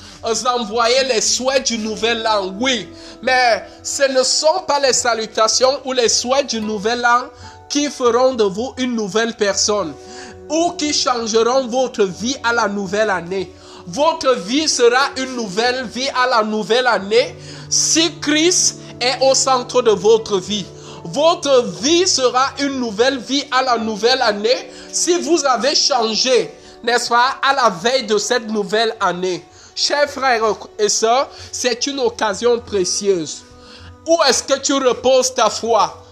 envoyer 0.48 1.04
les 1.06 1.22
souhaits 1.22 1.68
du 1.68 1.78
nouvel 1.78 2.28
an. 2.28 2.54
Oui, 2.60 2.90
mais 3.22 3.64
ce 3.84 4.12
ne 4.12 4.24
sont 4.24 4.64
pas 4.68 4.80
les 4.80 4.94
salutations 4.94 5.80
ou 5.86 5.94
les 5.94 6.10
souhaits 6.10 6.48
du 6.50 6.60
nouvel 6.60 7.06
an 7.06 7.26
qui 7.70 7.90
feront 7.90 8.34
de 8.34 8.44
vous 8.44 8.74
une 8.78 8.96
nouvelle 8.96 9.36
personne 9.36 9.94
ou 10.50 10.72
qui 10.72 10.94
changeront 10.94 11.68
votre 11.68 12.04
vie 12.04 12.36
à 12.44 12.52
la 12.54 12.68
nouvelle 12.68 13.10
année. 13.10 13.52
Votre 13.88 14.36
vie 14.36 14.68
sera 14.68 15.10
une 15.18 15.36
nouvelle 15.36 15.86
vie 15.86 16.10
à 16.10 16.28
la 16.28 16.44
nouvelle 16.44 16.88
année 16.88 17.36
si 17.70 18.20
Christ 18.20 18.80
est 19.00 19.18
au 19.22 19.34
centre 19.34 19.82
de 19.82 19.92
votre 19.92 20.40
vie. 20.40 20.66
Votre 21.06 21.64
vie 21.82 22.08
sera 22.08 22.46
une 22.60 22.80
nouvelle 22.80 23.20
vie 23.20 23.44
à 23.52 23.62
la 23.62 23.78
nouvelle 23.78 24.22
année 24.22 24.72
si 24.92 25.20
vous 25.20 25.44
avez 25.46 25.76
changé, 25.76 26.50
n'est-ce 26.84 27.10
pas, 27.10 27.38
à 27.42 27.54
la 27.54 27.70
veille 27.70 28.06
de 28.06 28.18
cette 28.18 28.48
nouvelle 28.50 28.96
année. 29.00 29.44
Chers 29.76 30.10
frères 30.10 30.44
et 30.78 30.90
sœurs, 30.90 31.30
c'est 31.52 31.88
une 31.88 32.00
occasion 32.00 32.60
précieuse. 32.60 33.44
Où 34.08 34.18
est-ce 34.28 34.44
que 34.44 34.60
tu 34.60 34.74
reposes 34.74 35.34
ta 35.34 35.50
foi? 35.50 36.04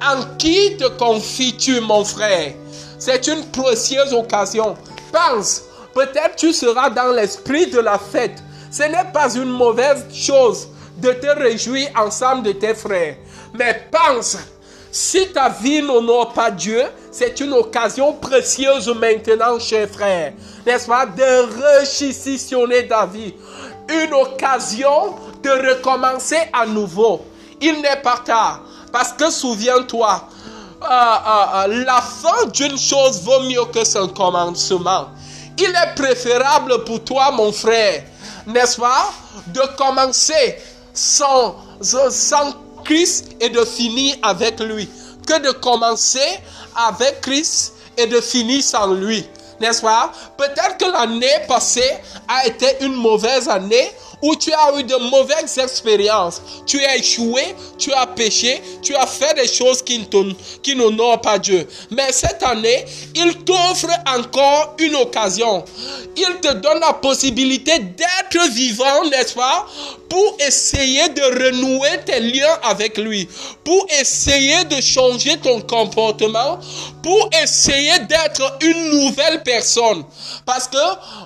En 0.00 0.36
qui 0.38 0.76
te 0.76 0.88
confies-tu, 0.88 1.80
mon 1.80 2.04
frère? 2.04 2.54
C'est 2.98 3.26
une 3.26 3.44
précieuse 3.50 4.14
occasion. 4.14 4.76
Pense, 5.12 5.62
peut-être 5.92 6.36
tu 6.36 6.52
seras 6.52 6.88
dans 6.88 7.12
l'esprit 7.12 7.66
de 7.66 7.80
la 7.80 7.98
fête. 7.98 8.42
Ce 8.70 8.84
n'est 8.84 9.12
pas 9.12 9.34
une 9.34 9.50
mauvaise 9.50 10.06
chose 10.14 10.68
de 10.98 11.12
te 11.12 11.26
réjouir 11.26 11.90
ensemble 11.96 12.44
de 12.44 12.52
tes 12.52 12.74
frères. 12.74 13.16
Mais 13.54 13.88
pense, 13.90 14.38
si 14.92 15.28
ta 15.32 15.48
vie 15.48 15.80
n'honore 15.80 16.34
pas 16.34 16.50
Dieu, 16.50 16.84
c'est 17.10 17.40
une 17.40 17.54
occasion 17.54 18.12
précieuse 18.12 18.88
maintenant, 18.88 19.58
chers 19.58 19.88
frères, 19.88 20.34
n'est-ce 20.66 20.86
pas, 20.86 21.06
de 21.06 21.80
rechissitionner 21.80 22.86
ta 22.86 23.06
vie. 23.06 23.32
Une 23.88 24.12
occasion 24.12 25.16
de 25.42 25.70
recommencer 25.70 26.36
à 26.52 26.66
nouveau. 26.66 27.24
Il 27.58 27.80
n'est 27.80 28.02
pas 28.02 28.18
tard. 28.18 28.60
Parce 28.92 29.14
que 29.14 29.30
souviens-toi, 29.30 30.28
euh, 30.82 30.86
euh, 30.86 31.64
euh, 31.70 31.84
la 31.86 32.02
fin 32.02 32.46
d'une 32.52 32.76
chose 32.76 33.22
vaut 33.22 33.40
mieux 33.40 33.64
que 33.72 33.84
son 33.84 34.08
commencement. 34.08 35.08
Il 35.56 35.70
est 35.70 35.94
préférable 35.94 36.84
pour 36.84 37.02
toi, 37.02 37.30
mon 37.30 37.50
frère, 37.50 38.02
n'est-ce 38.46 38.78
pas, 38.78 39.10
de 39.46 39.62
commencer 39.78 40.58
sans, 40.92 41.56
sans 41.80 42.52
Christ 42.84 43.36
et 43.40 43.48
de 43.48 43.64
finir 43.64 44.16
avec 44.22 44.60
lui, 44.60 44.88
que 45.26 45.40
de 45.40 45.50
commencer 45.52 46.40
avec 46.74 47.20
Christ 47.20 47.74
et 47.96 48.06
de 48.06 48.20
finir 48.20 48.62
sans 48.62 48.92
lui. 48.94 49.26
N'est-ce 49.60 49.82
pas? 49.82 50.10
Peut-être 50.36 50.76
que 50.78 50.90
l'année 50.90 51.46
passée 51.46 51.92
a 52.26 52.46
été 52.46 52.66
une 52.84 52.94
mauvaise 52.94 53.48
année 53.48 53.92
où 54.22 54.36
tu 54.36 54.52
as 54.52 54.78
eu 54.78 54.84
de 54.84 54.96
mauvaises 55.10 55.58
expériences, 55.58 56.40
tu 56.64 56.82
as 56.84 56.96
échoué, 56.96 57.54
tu 57.76 57.92
as 57.92 58.06
péché, 58.06 58.62
tu 58.80 58.94
as 58.94 59.06
fait 59.06 59.34
des 59.34 59.48
choses 59.48 59.82
qui, 59.82 60.08
qui 60.62 60.76
n'honorent 60.76 61.20
pas 61.20 61.38
Dieu. 61.38 61.66
Mais 61.90 62.12
cette 62.12 62.42
année, 62.42 62.84
il 63.14 63.36
t'offre 63.44 63.88
encore 64.06 64.74
une 64.78 64.94
occasion. 64.96 65.64
Il 66.16 66.40
te 66.40 66.52
donne 66.54 66.80
la 66.80 66.92
possibilité 66.92 67.78
d'être 67.78 68.50
vivant, 68.52 69.04
n'est-ce 69.10 69.34
pas, 69.34 69.66
pour 70.08 70.36
essayer 70.46 71.08
de 71.08 71.22
renouer 71.22 72.00
tes 72.04 72.20
liens 72.20 72.58
avec 72.62 72.98
lui, 72.98 73.28
pour 73.64 73.86
essayer 73.98 74.64
de 74.64 74.80
changer 74.80 75.38
ton 75.38 75.60
comportement, 75.62 76.60
pour 77.02 77.28
essayer 77.42 77.98
d'être 78.00 78.58
une 78.62 78.90
nouvelle 78.90 79.42
personne. 79.42 80.04
Parce 80.46 80.68
que 80.68 80.76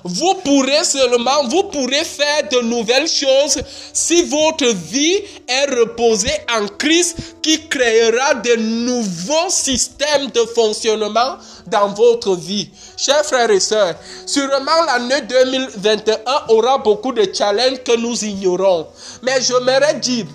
vous 0.03 0.33
pourrez 0.43 0.83
seulement, 0.83 1.47
vous 1.47 1.63
pourrez 1.63 2.03
faire 2.03 2.49
de 2.51 2.61
nouvelles 2.61 3.07
chose 3.07 3.61
si 3.93 4.23
votre 4.23 4.65
vie 4.65 5.17
est 5.47 5.75
reposée 5.75 6.33
en 6.51 6.67
Christ 6.67 7.17
qui 7.41 7.67
créera 7.67 8.35
de 8.35 8.55
nouveaux 8.55 9.49
systèmes 9.49 10.27
de 10.33 10.41
fonctionnement 10.55 11.37
dans 11.67 11.89
votre 11.89 12.35
vie. 12.35 12.69
Chers 12.97 13.23
frères 13.25 13.51
et 13.51 13.59
sœurs, 13.59 13.95
sûrement 14.25 14.83
l'année 14.85 15.21
2021 15.21 16.17
aura 16.49 16.77
beaucoup 16.79 17.11
de 17.11 17.27
challenges 17.33 17.83
que 17.83 17.95
nous 17.95 18.23
ignorons. 18.23 18.87
Mais 19.21 19.41
j'aimerais 19.41 19.95
dire, 19.99 20.25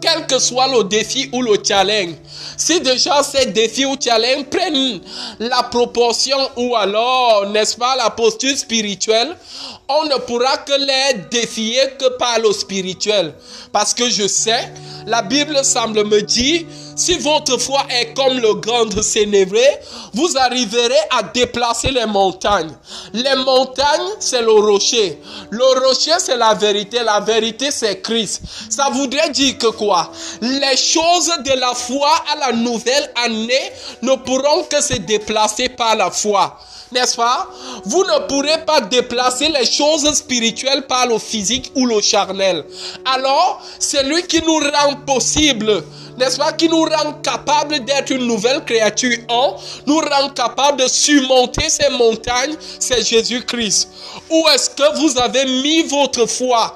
quel 0.00 0.26
que 0.26 0.38
soit 0.38 0.68
le 0.68 0.84
défi 0.84 1.28
ou 1.32 1.42
le 1.42 1.56
challenge, 1.62 2.14
si 2.56 2.80
déjà 2.80 3.22
ces 3.22 3.46
défis 3.46 3.86
ou 3.86 3.96
challenges 4.00 4.44
prennent 4.44 5.00
la 5.38 5.62
proportion 5.64 6.38
ou 6.56 6.74
alors, 6.76 7.46
n'est-ce 7.50 7.76
pas, 7.76 7.96
la 7.96 8.10
posture 8.10 8.56
spirituelle, 8.56 9.36
on 9.88 10.04
ne 10.04 10.16
pourra 10.16 10.58
que 10.58 10.72
les 10.72 11.20
défier 11.30 11.80
que 11.98 12.16
par 12.16 12.38
le 12.38 12.52
spirituel. 12.52 13.34
Parce 13.72 13.94
que 13.94 14.08
je 14.10 14.26
sais, 14.26 14.72
la 15.06 15.22
Bible 15.22 15.64
semble 15.64 16.04
me 16.04 16.22
dire, 16.22 16.64
si 16.96 17.18
votre 17.18 17.58
foi 17.58 17.82
est 17.90 18.14
comme 18.14 18.38
le 18.38 18.54
grand 18.54 18.86
de 18.86 19.02
Sénévré, 19.02 19.64
vous 20.14 20.36
arriverez 20.36 20.94
à 21.10 21.22
déplacer 21.22 21.90
les 21.90 22.06
montagnes. 22.06 22.72
Les 23.12 23.34
montagnes, 23.36 24.08
c'est 24.18 24.42
le 24.42 24.52
rocher. 24.52 25.20
Le 25.50 25.86
rocher, 25.86 26.14
c'est 26.18 26.36
la 26.36 26.54
vérité. 26.54 27.02
La 27.04 27.20
vérité, 27.20 27.70
c'est 27.70 28.00
Christ. 28.00 28.42
Ça 28.70 28.88
voudrait 28.90 29.30
dire 29.30 29.58
que 29.58 29.66
quoi? 29.68 30.10
Les 30.40 30.76
choses 30.76 31.30
de 31.44 31.52
la 31.60 31.74
foi 31.74 32.10
à 32.32 32.36
la 32.48 32.52
nouvelle 32.56 33.12
année 33.22 33.72
ne 34.02 34.14
pourront 34.16 34.64
que 34.64 34.80
se 34.80 34.94
déplacer 34.94 35.68
par 35.68 35.94
la 35.96 36.10
foi 36.10 36.58
n'est-ce 36.92 37.16
pas? 37.16 37.48
Vous 37.84 38.04
ne 38.04 38.26
pourrez 38.26 38.64
pas 38.64 38.80
déplacer 38.80 39.48
les 39.48 39.66
choses 39.66 40.10
spirituelles 40.14 40.86
par 40.86 41.06
le 41.06 41.18
physique 41.18 41.72
ou 41.74 41.86
le 41.86 42.00
charnel. 42.00 42.64
Alors, 43.04 43.60
c'est 43.78 44.04
lui 44.04 44.22
qui 44.22 44.40
nous 44.42 44.58
rend 44.58 44.94
possible 45.06 45.82
n'est-ce 46.18 46.36
pas, 46.38 46.52
qui 46.52 46.68
nous 46.68 46.82
rend 46.82 47.12
capable 47.22 47.84
d'être 47.84 48.10
une 48.10 48.26
nouvelle 48.26 48.64
créature 48.64 49.18
en, 49.28 49.56
nous 49.86 49.98
rend 49.98 50.30
capable 50.30 50.82
de 50.82 50.88
surmonter 50.88 51.68
ces 51.68 51.88
montagnes, 51.90 52.56
c'est 52.78 53.04
Jésus-Christ. 53.04 53.88
Où 54.30 54.46
est-ce 54.48 54.70
que 54.70 54.98
vous 54.98 55.18
avez 55.18 55.44
mis 55.44 55.82
votre 55.82 56.26
foi? 56.26 56.74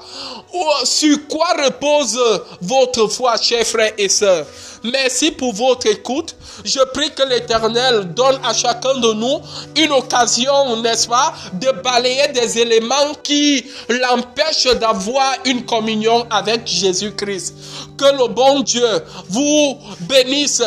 Sur 0.83 1.27
quoi 1.27 1.53
repose 1.65 2.19
votre 2.61 3.07
foi, 3.07 3.37
chers 3.37 3.65
frères 3.65 3.93
et 3.97 4.09
sœurs? 4.09 4.45
Merci 4.83 5.31
pour 5.31 5.53
votre 5.53 5.85
écoute. 5.87 6.35
Je 6.65 6.79
prie 6.93 7.11
que 7.11 7.21
l'Éternel 7.23 8.13
donne 8.15 8.39
à 8.43 8.53
chacun 8.53 8.95
de 8.99 9.13
nous 9.13 9.39
une 9.77 9.91
occasion, 9.91 10.81
n'est-ce 10.81 11.07
pas, 11.07 11.33
de 11.53 11.69
balayer 11.83 12.29
des 12.29 12.57
éléments 12.57 13.13
qui 13.21 13.63
l'empêchent 13.89 14.75
d'avoir 14.79 15.33
une 15.45 15.65
communion 15.65 16.25
avec 16.31 16.65
Jésus-Christ. 16.65 17.53
Que 17.97 18.05
le 18.05 18.27
bon 18.27 18.61
Dieu 18.61 18.87
vous 19.29 19.77
bénisse 20.01 20.63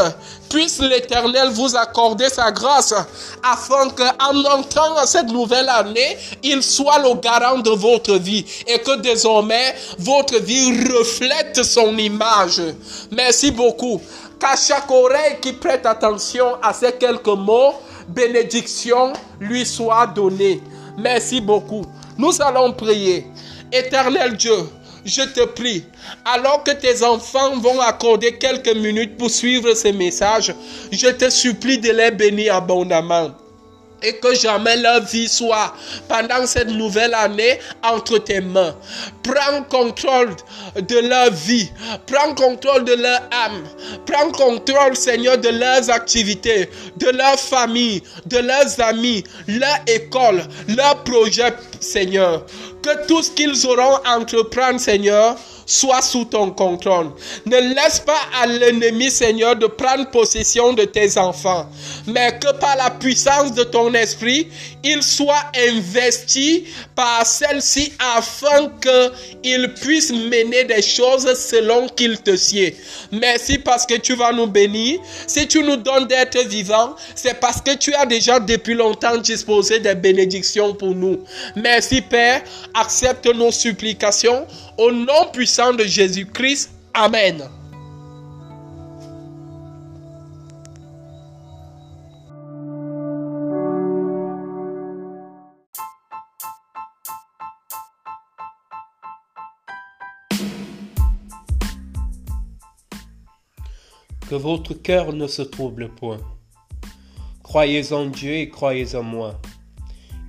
puisse 0.54 0.80
l'Éternel 0.80 1.48
vous 1.48 1.74
accorder 1.76 2.28
sa 2.28 2.52
grâce 2.52 2.94
afin 3.42 3.88
qu'en 3.90 4.44
entrant 4.56 5.04
cette 5.04 5.26
nouvelle 5.26 5.68
année, 5.68 6.16
il 6.44 6.62
soit 6.62 7.00
le 7.00 7.14
garant 7.16 7.58
de 7.58 7.70
votre 7.70 8.14
vie 8.18 8.44
et 8.68 8.78
que 8.78 9.00
désormais 9.00 9.74
votre 9.98 10.38
vie 10.38 10.70
reflète 10.92 11.64
son 11.64 11.98
image. 11.98 12.62
Merci 13.10 13.50
beaucoup. 13.50 14.00
qu'à 14.38 14.54
chaque 14.54 14.90
oreille 14.90 15.38
qui 15.42 15.54
prête 15.54 15.86
attention 15.86 16.54
à 16.62 16.72
ces 16.72 16.92
quelques 16.92 17.26
mots, 17.26 17.74
bénédiction 18.06 19.12
lui 19.40 19.66
soit 19.66 20.06
donnée. 20.06 20.62
Merci 20.96 21.40
beaucoup. 21.40 21.82
Nous 22.16 22.40
allons 22.40 22.72
prier. 22.72 23.26
Éternel 23.72 24.36
Dieu, 24.36 24.68
je 25.04 25.22
te 25.22 25.44
prie, 25.44 25.84
alors 26.24 26.64
que 26.64 26.70
tes 26.70 27.02
enfants 27.02 27.58
vont 27.58 27.80
accorder 27.80 28.38
quelques 28.38 28.74
minutes 28.76 29.16
pour 29.16 29.30
suivre 29.30 29.74
ces 29.74 29.92
messages, 29.92 30.54
je 30.90 31.08
te 31.08 31.30
supplie 31.30 31.78
de 31.78 31.90
les 31.90 32.10
bénir 32.10 32.54
abondamment 32.56 33.30
et 34.04 34.16
que 34.16 34.34
jamais 34.34 34.76
leur 34.76 35.02
vie 35.04 35.28
soit 35.28 35.74
pendant 36.08 36.46
cette 36.46 36.68
nouvelle 36.68 37.14
année 37.14 37.58
entre 37.82 38.18
tes 38.18 38.40
mains. 38.40 38.76
Prends 39.22 39.62
contrôle 39.64 40.36
de 40.76 40.98
leur 41.08 41.30
vie, 41.30 41.70
prends 42.06 42.34
contrôle 42.34 42.84
de 42.84 42.94
leur 42.94 43.20
âme, 43.32 43.64
prends 44.06 44.30
contrôle 44.30 44.94
Seigneur 44.94 45.38
de 45.38 45.48
leurs 45.48 45.90
activités, 45.90 46.68
de 46.96 47.08
leur 47.10 47.38
famille, 47.38 48.02
de 48.26 48.38
leurs 48.38 48.80
amis, 48.80 49.24
leur 49.48 49.78
école, 49.86 50.42
leur 50.68 51.02
projet 51.04 51.54
Seigneur. 51.80 52.44
Que 52.84 53.06
tout 53.06 53.22
ce 53.22 53.30
qu'ils 53.30 53.66
auront 53.66 53.96
à 54.04 54.18
entreprendre 54.18 54.78
Seigneur, 54.78 55.36
soit 55.66 56.02
sous 56.02 56.24
ton 56.24 56.50
contrôle. 56.50 57.12
Ne 57.46 57.74
laisse 57.74 58.00
pas 58.00 58.20
à 58.40 58.46
l'ennemi, 58.46 59.10
Seigneur, 59.10 59.56
de 59.56 59.66
prendre 59.66 60.10
possession 60.10 60.72
de 60.72 60.84
tes 60.84 61.18
enfants, 61.18 61.66
mais 62.06 62.38
que 62.38 62.52
par 62.58 62.76
la 62.76 62.90
puissance 62.90 63.52
de 63.52 63.64
ton 63.64 63.92
esprit, 63.94 64.48
il 64.82 65.02
soit 65.02 65.50
investi 65.56 66.64
par 66.94 67.26
celle-ci 67.26 67.92
afin 68.16 68.70
qu'il 69.42 69.74
puisse 69.74 70.12
mener 70.12 70.64
des 70.64 70.82
choses 70.82 71.32
selon 71.34 71.88
qu'il 71.88 72.18
te 72.20 72.36
sied. 72.36 72.76
Merci 73.10 73.58
parce 73.58 73.86
que 73.86 73.94
tu 73.94 74.14
vas 74.14 74.32
nous 74.32 74.46
bénir. 74.46 75.00
Si 75.26 75.46
tu 75.48 75.62
nous 75.62 75.76
donnes 75.76 76.06
d'être 76.06 76.38
vivants, 76.46 76.94
c'est 77.14 77.40
parce 77.40 77.60
que 77.60 77.74
tu 77.76 77.94
as 77.94 78.06
déjà 78.06 78.38
depuis 78.40 78.74
longtemps 78.74 79.16
disposé 79.16 79.80
des 79.80 79.94
bénédictions 79.94 80.74
pour 80.74 80.94
nous. 80.94 81.24
Merci 81.56 82.02
Père, 82.02 82.42
accepte 82.74 83.26
nos 83.26 83.50
supplications 83.50 84.46
au 84.78 84.90
nom 84.90 85.30
puissant 85.32 85.72
de 85.72 85.84
Jésus-Christ. 85.84 86.70
Amen. 86.94 87.42
Que 104.28 104.34
votre 104.36 104.74
cœur 104.74 105.12
ne 105.12 105.26
se 105.26 105.42
trouble 105.42 105.90
point. 105.90 106.18
Croyez 107.42 107.92
en 107.92 108.06
Dieu 108.06 108.32
et 108.32 108.48
croyez 108.48 108.96
en 108.96 109.02
moi. 109.02 109.40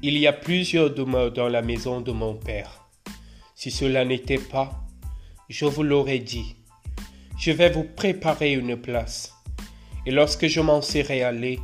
Il 0.03 0.17
y 0.17 0.27
a 0.27 0.33
plusieurs 0.33 0.93
demeures 0.93 1.31
dans 1.31 1.47
la 1.47 1.61
maison 1.61 2.01
de 2.01 2.11
mon 2.11 2.35
Père. 2.35 2.84
Si 3.55 3.71
cela 3.71 4.03
n'était 4.03 4.37
pas, 4.37 4.85
je 5.47 5.65
vous 5.65 5.81
l'aurais 5.81 6.19
dit. 6.19 6.57
Je 7.39 7.51
vais 7.51 7.69
vous 7.69 7.85
préparer 7.85 8.51
une 8.51 8.75
place. 8.75 9.33
Et 10.05 10.11
lorsque 10.11 10.47
je 10.47 10.59
m'en 10.59 10.81
serai 10.81 11.23
allé 11.23 11.59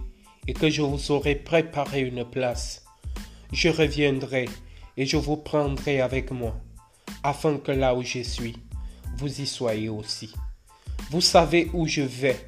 et 0.47 0.53
que 0.53 0.69
je 0.69 0.81
vous 0.81 1.11
aurai 1.11 1.35
préparé 1.35 1.99
une 1.99 2.23
place, 2.23 2.85
je 3.51 3.67
reviendrai 3.67 4.47
et 4.95 5.05
je 5.05 5.17
vous 5.17 5.35
prendrai 5.35 5.99
avec 5.99 6.31
moi, 6.31 6.55
afin 7.23 7.57
que 7.57 7.73
là 7.73 7.93
où 7.93 8.03
je 8.03 8.23
suis, 8.23 8.55
vous 9.17 9.41
y 9.41 9.45
soyez 9.45 9.89
aussi. 9.89 10.33
Vous 11.09 11.21
savez 11.21 11.69
où 11.73 11.85
je 11.87 12.01
vais, 12.01 12.39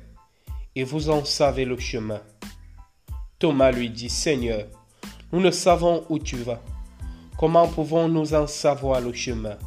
et 0.73 0.85
vous 0.85 1.09
en 1.09 1.25
savez 1.25 1.65
le 1.65 1.77
chemin. 1.77 2.21
Thomas 3.39 3.71
lui 3.71 3.89
dit, 3.89 4.09
Seigneur, 4.09 4.67
nous 5.33 5.41
ne 5.41 5.51
savons 5.51 6.05
où 6.09 6.17
tu 6.17 6.37
vas 6.37 6.61
Comment 7.37 7.67
pouvons-nous 7.67 8.33
en 8.33 8.47
savoir 8.47 9.01
le 9.01 9.11
chemin? 9.11 9.57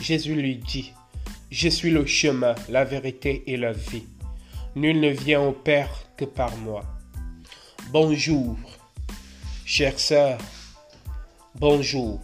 Jésus 0.00 0.34
lui 0.34 0.56
dit, 0.56 0.92
Je 1.50 1.68
suis 1.68 1.90
le 1.90 2.06
chemin, 2.06 2.54
la 2.68 2.84
vérité 2.84 3.44
et 3.46 3.56
la 3.56 3.72
vie. 3.72 4.06
Nul 4.74 5.00
ne 5.00 5.10
vient 5.10 5.42
au 5.42 5.52
Père 5.52 5.90
que 6.16 6.24
par 6.24 6.56
moi. 6.56 6.82
Bonjour, 7.90 8.56
chère 9.64 9.98
sœurs. 9.98 10.40
Bonjour, 11.54 12.20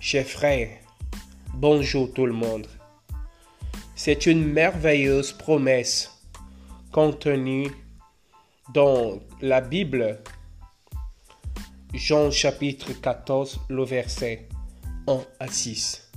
chers 0.00 0.26
frères. 0.26 0.78
Bonjour 1.54 2.12
tout 2.12 2.26
le 2.26 2.32
monde. 2.32 2.66
C'est 3.94 4.26
une 4.26 4.44
merveilleuse 4.44 5.32
promesse 5.32 6.12
contenue 6.92 7.70
dans 8.74 9.20
la 9.40 9.60
Bible 9.60 10.18
Jean 11.94 12.30
chapitre 12.30 12.92
14, 13.00 13.60
le 13.68 13.84
verset 13.84 14.48
1 15.06 15.20
à 15.40 15.46
6. 15.46 16.10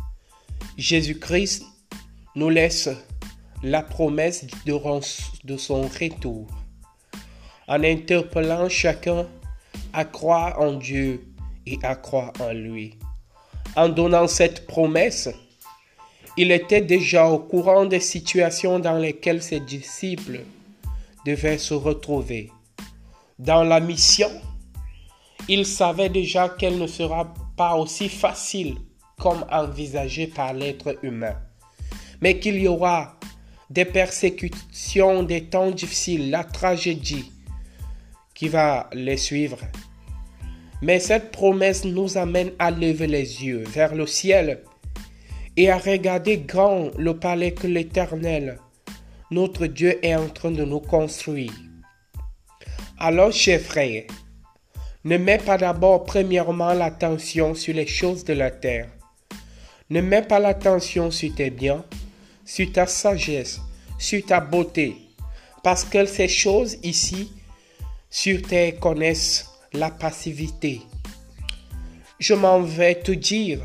Jésus-Christ 0.78 1.64
nous 2.36 2.50
laisse 2.50 2.90
la 3.64 3.82
promesse 3.82 4.46
de 4.66 5.58
son 5.58 5.82
retour 5.82 6.48
en 7.68 7.84
interpellant 7.84 8.68
chacun 8.68 9.28
à 9.94 10.06
croire 10.06 10.60
en 10.60 10.74
Dieu 10.74 11.24
et 11.66 11.78
à 11.84 11.96
croire 11.96 12.34
en 12.40 12.52
lui. 12.52 12.98
En 13.76 13.90
donnant 13.90 14.28
cette 14.28 14.66
promesse, 14.66 15.30
il 16.36 16.52
était 16.52 16.82
déjà 16.82 17.28
au 17.28 17.40
courant 17.40 17.86
des 17.86 18.00
situations 18.00 18.80
dans 18.80 18.98
lesquelles 18.98 19.44
ses 19.44 19.60
disciples 19.60 20.42
devaient 21.26 21.58
se 21.58 21.76
retrouver. 21.76 22.52
Dans 23.38 23.64
la 23.64 23.80
mission 23.80 24.30
il 25.50 25.66
savait 25.66 26.10
déjà 26.10 26.48
qu'elle 26.48 26.78
ne 26.78 26.86
sera 26.86 27.34
pas 27.58 27.76
aussi 27.76 28.08
facile 28.08 28.78
comme 29.20 29.44
envisagée 29.52 30.28
par 30.28 30.54
l'être 30.54 30.98
humain, 31.04 31.36
mais 32.22 32.40
qu'il 32.40 32.62
y 32.62 32.68
aura 32.68 33.20
des 33.72 33.86
persécutions, 33.86 35.24
des 35.24 35.46
temps 35.46 35.72
difficiles, 35.72 36.30
la 36.30 36.44
tragédie 36.44 37.32
qui 38.36 38.48
va 38.48 38.90
les 38.94 39.18
suivre. 39.18 39.58
Mais 40.84 41.00
cette 41.00 41.32
promesse 41.32 41.84
nous 41.84 42.18
amène 42.18 42.52
à 42.60 42.70
lever 42.70 43.08
les 43.08 43.44
yeux 43.44 43.64
vers 43.68 43.96
le 43.96 44.06
ciel 44.06 44.62
et 45.58 45.72
à 45.72 45.80
regarder 45.80 46.38
grand 46.38 46.92
le 46.98 47.18
palais 47.18 47.54
que 47.54 47.68
l'Éternel, 47.68 48.60
notre 49.32 49.66
Dieu, 49.66 50.00
est 50.06 50.16
en 50.16 50.30
train 50.30 50.52
de 50.52 50.64
nous 50.64 50.80
construire. 50.80 51.54
Alors, 53.00 53.32
chers 53.32 53.62
frères, 53.62 54.04
ne 55.06 55.18
mets 55.18 55.38
pas 55.38 55.58
d'abord 55.58 56.04
premièrement 56.04 56.74
l'attention 56.74 57.56
sur 57.56 57.74
les 57.74 57.88
choses 57.88 58.26
de 58.26 58.34
la 58.34 58.52
terre. 58.52 58.90
Ne 59.90 60.02
mets 60.02 60.22
pas 60.22 60.40
l'attention 60.40 61.10
sur 61.10 61.34
tes 61.34 61.50
biens, 61.50 61.86
sur 62.46 62.72
ta 62.72 62.86
sagesse, 62.86 63.62
sur 63.98 64.26
ta 64.26 64.42
beauté, 64.42 64.98
parce 65.64 65.86
que 65.86 66.06
ces 66.06 66.28
choses 66.28 66.78
ici 66.84 67.32
sur 68.10 68.42
terre 68.42 68.78
connaissent 68.80 69.50
la 69.72 69.90
passivité. 69.90 70.82
Je 72.20 72.34
m'en 72.34 72.62
vais 72.62 72.96
te 72.96 73.14
dire 73.14 73.64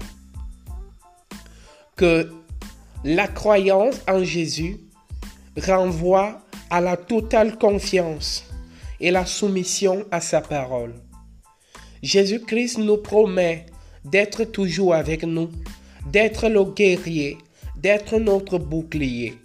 que 1.96 2.32
la 3.02 3.26
croyance 3.26 4.00
en 4.08 4.22
Jésus 4.22 4.78
renvoie 5.60 6.40
à 6.70 6.80
la 6.80 6.96
totale 6.96 7.58
confiance 7.58 8.44
et 9.00 9.10
la 9.10 9.26
soumission 9.26 10.04
à 10.10 10.20
sa 10.20 10.40
parole. 10.40 10.94
Jésus-Christ 12.04 12.76
nous 12.76 12.98
promet 12.98 13.64
d'être 14.04 14.44
toujours 14.44 14.94
avec 14.94 15.24
nous, 15.24 15.50
d'être 16.12 16.50
le 16.50 16.62
guerrier, 16.64 17.38
d'être 17.76 18.18
notre 18.18 18.58
bouclier. 18.58 19.38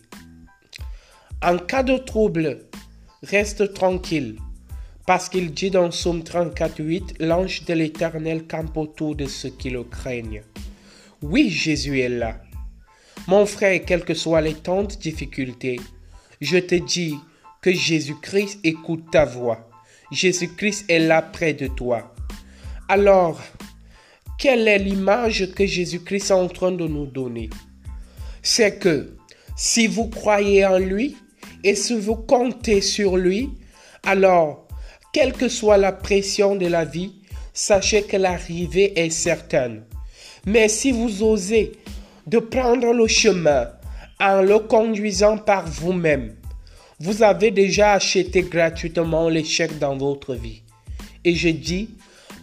En 1.42 1.58
cas 1.58 1.84
de 1.84 1.98
trouble, 1.98 2.66
reste 3.24 3.74
tranquille, 3.74 4.36
parce 5.08 5.30
qu'il 5.30 5.54
dit 5.54 5.72
dans 5.72 5.90
Somme 5.90 6.20
34.8, 6.20 7.24
l'ange 7.26 7.64
de 7.64 7.74
l'Éternel 7.74 8.46
campe 8.46 8.76
autour 8.76 9.16
de 9.16 9.26
ceux 9.26 9.52
qui 9.52 9.70
le 9.70 9.86
craignent. 9.86 10.44
Oui, 11.22 11.50
Jésus 11.50 12.02
est 12.02 12.10
là. 12.10 12.42
Mon 13.30 13.46
frère, 13.46 13.80
quelles 13.86 14.04
que 14.04 14.14
soient 14.14 14.42
les 14.42 14.56
tantes 14.56 15.00
difficultés, 15.00 15.80
je 16.42 16.58
te 16.58 16.76
dis 16.76 17.16
que 17.62 17.72
Jésus-Christ 17.72 18.60
écoute 18.66 19.06
ta 19.14 19.24
voix. 19.24 19.70
Jésus-Christ 20.12 20.92
est 20.92 21.00
là 21.00 21.22
près 21.22 21.54
de 21.54 21.68
toi. 21.68 22.14
Alors, 22.92 23.40
quelle 24.40 24.68
est 24.68 24.80
l'image 24.80 25.52
que 25.54 25.64
Jésus-Christ 25.64 26.32
est 26.32 26.34
en 26.34 26.48
train 26.48 26.72
de 26.72 26.88
nous 26.88 27.06
donner? 27.06 27.52
C'est 28.42 28.80
que 28.80 29.16
si 29.56 29.86
vous 29.86 30.08
croyez 30.08 30.66
en 30.66 30.80
lui 30.80 31.16
et 31.64 31.76
si 31.76 31.96
vous 31.96 32.16
comptez 32.16 32.82
sur 32.82 33.16
lui, 33.16 33.52
alors, 34.04 34.68
quelle 35.14 35.34
que 35.34 35.50
soit 35.50 35.78
la 35.78 35.92
pression 35.92 36.56
de 36.56 36.66
la 36.66 36.84
vie, 36.84 37.14
sachez 37.54 38.02
que 38.02 38.18
l'arrivée 38.18 39.00
est 39.00 39.12
certaine. 39.12 39.84
Mais 40.48 40.68
si 40.68 40.92
vous 40.92 41.22
osez 41.22 41.74
de 42.26 42.40
prendre 42.40 42.92
le 42.92 43.06
chemin 43.06 43.70
en 44.20 44.42
le 44.42 44.58
conduisant 44.58 45.38
par 45.38 45.68
vous-même, 45.68 46.34
Vous 47.02 47.24
avez 47.24 47.52
déjà 47.52 47.94
acheté 47.94 48.42
gratuitement 48.42 49.30
l'échec 49.30 49.80
dans 49.80 49.96
votre 49.96 50.36
vie. 50.36 50.64
Et 51.24 51.34
je 51.34 51.48
dis, 51.48 51.92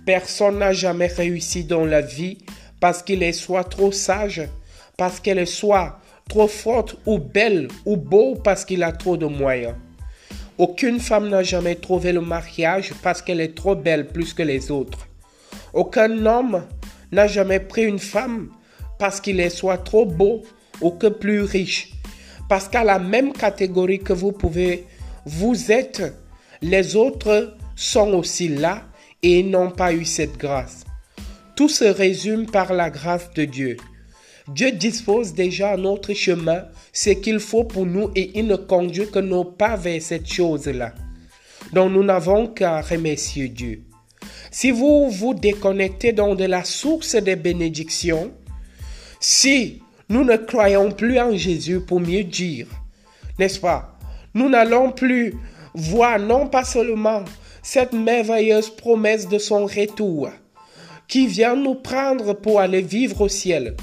personne 0.06 0.60
n'a 0.60 0.72
jamais 0.72 1.08
réussi 1.08 1.64
dans 1.64 1.84
la 1.84 2.00
vie 2.00 2.38
parce 2.80 3.02
qu'il 3.02 3.22
est 3.22 3.32
soit 3.32 3.64
trop 3.64 3.90
sage, 3.90 4.48
parce 4.96 5.20
qu'elle 5.20 5.38
est 5.38 5.46
soit 5.46 5.98
trop 6.28 6.46
forte 6.46 6.96
ou 7.06 7.18
belle 7.18 7.68
ou 7.84 7.96
beau 7.96 8.36
parce 8.36 8.64
qu'il 8.64 8.82
a 8.84 8.92
trop 8.92 9.16
de 9.16 9.26
moyens. 9.26 9.74
Aucune 10.58 11.00
femme 11.00 11.28
n'a 11.28 11.42
jamais 11.42 11.74
trouvé 11.74 12.12
le 12.12 12.20
mariage 12.20 12.92
parce 13.02 13.20
qu'elle 13.20 13.40
est 13.40 13.54
trop 13.54 13.74
belle 13.74 14.06
plus 14.06 14.32
que 14.32 14.42
les 14.42 14.70
autres. 14.70 15.08
Aucun 15.74 16.24
homme 16.24 16.64
n'a 17.12 17.26
jamais 17.26 17.60
pris 17.60 17.84
une 17.84 17.98
femme 17.98 18.50
parce 18.98 19.20
qu'il 19.20 19.40
est 19.40 19.50
soit 19.50 19.78
trop 19.78 20.06
beau 20.06 20.42
ou 20.80 20.92
que 20.92 21.08
plus 21.08 21.42
riche. 21.42 21.92
Parce 22.48 22.68
qu'à 22.68 22.84
la 22.84 23.00
même 23.00 23.32
catégorie 23.32 23.98
que 23.98 24.12
vous 24.12 24.32
pouvez, 24.32 24.86
vous 25.26 25.72
êtes, 25.72 26.14
les 26.62 26.94
autres 26.94 27.56
sont 27.74 28.12
aussi 28.14 28.48
là 28.48 28.84
et 29.26 29.42
n'ont 29.42 29.70
pas 29.70 29.92
eu 29.92 30.04
cette 30.04 30.38
grâce. 30.38 30.84
Tout 31.56 31.68
se 31.68 31.84
résume 31.84 32.46
par 32.46 32.72
la 32.72 32.90
grâce 32.90 33.32
de 33.34 33.44
Dieu. 33.44 33.76
Dieu 34.48 34.70
dispose 34.70 35.34
déjà 35.34 35.70
à 35.70 35.76
notre 35.76 36.14
chemin 36.14 36.62
ce 36.92 37.10
qu'il 37.10 37.40
faut 37.40 37.64
pour 37.64 37.86
nous 37.86 38.10
et 38.14 38.38
il 38.38 38.46
ne 38.46 38.54
conduit 38.54 39.10
que 39.10 39.18
nos 39.18 39.44
pas 39.44 39.74
vers 39.74 40.00
cette 40.00 40.30
chose-là. 40.32 40.92
Donc 41.72 41.90
nous 41.92 42.04
n'avons 42.04 42.46
qu'à 42.46 42.80
remercier 42.80 43.48
Dieu. 43.48 43.82
Si 44.52 44.70
vous 44.70 45.10
vous 45.10 45.34
déconnectez 45.34 46.12
donc 46.12 46.38
de 46.38 46.44
la 46.44 46.62
source 46.62 47.16
des 47.16 47.34
bénédictions, 47.34 48.32
si 49.18 49.82
nous 50.08 50.22
ne 50.22 50.36
croyons 50.36 50.92
plus 50.92 51.18
en 51.18 51.36
Jésus 51.36 51.80
pour 51.80 51.98
mieux 51.98 52.22
dire, 52.22 52.68
n'est-ce 53.40 53.58
pas? 53.58 53.98
Nous 54.34 54.48
n'allons 54.48 54.92
plus 54.92 55.34
voir 55.74 56.20
non 56.20 56.46
pas 56.46 56.64
seulement 56.64 57.24
cette 57.66 57.94
merveilleuse 57.94 58.70
promesse 58.70 59.28
de 59.28 59.38
son 59.38 59.66
retour 59.66 60.30
qui 61.08 61.26
vient 61.26 61.56
nous 61.56 61.74
prendre 61.74 62.32
pour 62.34 62.60
aller 62.60 62.80
vivre 62.80 63.22
au 63.22 63.28
ciel. 63.28 63.76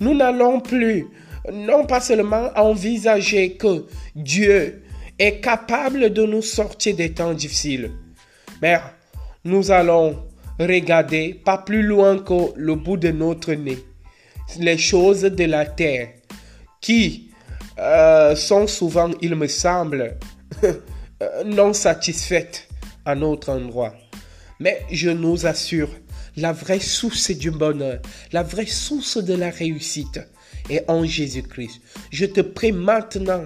Nous 0.00 0.12
n'allons 0.12 0.58
plus 0.58 1.06
non 1.52 1.86
pas 1.86 2.00
seulement 2.00 2.50
envisager 2.56 3.52
que 3.52 3.86
Dieu 4.16 4.82
est 5.20 5.38
capable 5.38 6.12
de 6.12 6.24
nous 6.24 6.42
sortir 6.42 6.96
des 6.96 7.12
temps 7.12 7.32
difficiles, 7.32 7.92
mais 8.60 8.80
nous 9.44 9.70
allons 9.70 10.16
regarder 10.58 11.40
pas 11.44 11.58
plus 11.58 11.82
loin 11.84 12.18
que 12.18 12.52
le 12.56 12.74
bout 12.74 12.96
de 12.96 13.12
notre 13.12 13.52
nez 13.52 13.78
les 14.58 14.78
choses 14.78 15.22
de 15.22 15.44
la 15.44 15.64
terre 15.64 16.08
qui 16.80 17.30
euh, 17.78 18.34
sont 18.34 18.66
souvent, 18.66 19.12
il 19.20 19.36
me 19.36 19.46
semble, 19.46 20.18
non 21.46 21.72
satisfaites 21.72 22.66
à 23.04 23.14
notre 23.14 23.50
endroit. 23.50 23.94
Mais 24.60 24.82
je 24.90 25.10
nous 25.10 25.46
assure, 25.46 25.88
la 26.36 26.52
vraie 26.52 26.80
source 26.80 27.30
du 27.30 27.50
bonheur, 27.50 28.00
la 28.32 28.42
vraie 28.42 28.66
source 28.66 29.18
de 29.18 29.34
la 29.34 29.50
réussite 29.50 30.20
est 30.70 30.84
en 30.88 31.04
Jésus-Christ. 31.04 31.80
Je 32.10 32.26
te 32.26 32.40
prie 32.40 32.72
maintenant, 32.72 33.44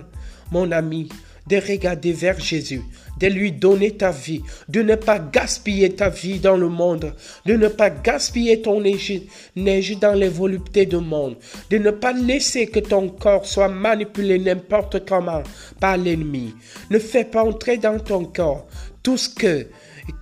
mon 0.52 0.70
ami, 0.72 1.08
de 1.48 1.56
regarder 1.56 2.12
vers 2.12 2.38
Jésus, 2.38 2.82
de 3.18 3.26
lui 3.26 3.52
donner 3.52 3.92
ta 3.92 4.10
vie, 4.10 4.42
de 4.68 4.82
ne 4.82 4.94
pas 4.94 5.18
gaspiller 5.18 5.90
ta 5.90 6.08
vie 6.08 6.38
dans 6.38 6.56
le 6.56 6.68
monde, 6.68 7.14
de 7.44 7.54
ne 7.54 7.68
pas 7.68 7.90
gaspiller 7.90 8.62
ton 8.62 8.80
neige 8.80 9.98
dans 10.00 10.14
les 10.14 10.28
voluptés 10.28 10.86
du 10.86 10.96
monde, 10.96 11.36
de 11.70 11.78
ne 11.78 11.90
pas 11.90 12.12
laisser 12.12 12.66
que 12.66 12.80
ton 12.80 13.08
corps 13.08 13.46
soit 13.46 13.68
manipulé 13.68 14.38
n'importe 14.38 15.06
comment 15.06 15.42
par 15.80 15.96
l'ennemi. 15.96 16.54
Ne 16.90 16.98
fais 16.98 17.24
pas 17.24 17.44
entrer 17.44 17.78
dans 17.78 17.98
ton 17.98 18.24
corps 18.24 18.66
tout 19.02 19.16
ce 19.16 19.30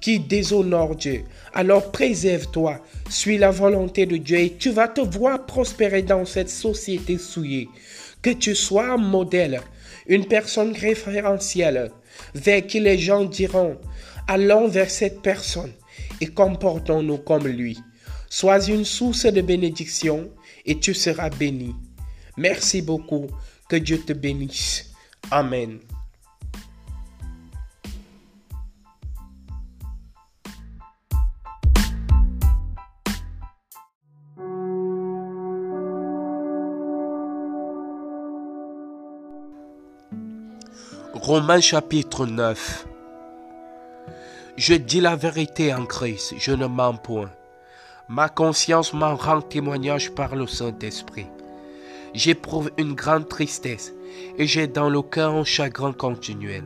qui 0.00 0.20
déshonore 0.20 0.96
Dieu. 0.96 1.22
Alors 1.52 1.90
préserve-toi, 1.90 2.80
suis 3.08 3.38
la 3.38 3.50
volonté 3.50 4.06
de 4.06 4.16
Dieu 4.16 4.38
et 4.38 4.56
tu 4.58 4.70
vas 4.70 4.88
te 4.88 5.00
voir 5.00 5.46
prospérer 5.46 6.02
dans 6.02 6.24
cette 6.24 6.50
société 6.50 7.18
souillée. 7.18 7.68
Que 8.22 8.30
tu 8.30 8.54
sois 8.54 8.92
un 8.92 8.96
modèle, 8.96 9.60
une 10.06 10.26
personne 10.26 10.72
référentielle 10.72 11.90
vers 12.34 12.66
qui 12.66 12.80
les 12.80 12.98
gens 12.98 13.24
diront 13.24 13.78
Allons 14.26 14.68
vers 14.68 14.90
cette 14.90 15.20
personne 15.20 15.72
et 16.20 16.26
comportons-nous 16.26 17.18
comme 17.18 17.46
lui. 17.46 17.78
Sois 18.30 18.68
une 18.68 18.84
source 18.84 19.26
de 19.26 19.42
bénédiction 19.42 20.30
et 20.64 20.78
tu 20.78 20.94
seras 20.94 21.30
béni. 21.30 21.74
Merci 22.36 22.82
beaucoup. 22.82 23.26
Que 23.68 23.76
Dieu 23.76 23.98
te 23.98 24.12
bénisse. 24.12 24.92
Amen. 25.30 25.78
Romains 41.26 41.62
chapitre 41.62 42.26
9 42.26 42.86
Je 44.58 44.74
dis 44.74 45.00
la 45.00 45.16
vérité 45.16 45.72
en 45.72 45.86
Christ, 45.86 46.34
je 46.36 46.52
ne 46.52 46.66
mens 46.66 46.96
point. 46.96 47.30
Ma 48.10 48.28
conscience 48.28 48.92
m'en 48.92 49.16
rend 49.16 49.40
témoignage 49.40 50.10
par 50.10 50.36
le 50.36 50.46
Saint-Esprit. 50.46 51.28
J'éprouve 52.12 52.70
une 52.76 52.92
grande 52.92 53.26
tristesse 53.26 53.94
et 54.36 54.46
j'ai 54.46 54.66
dans 54.66 54.90
le 54.90 55.00
cœur 55.00 55.32
un 55.32 55.44
chagrin 55.44 55.94
continuel. 55.94 56.64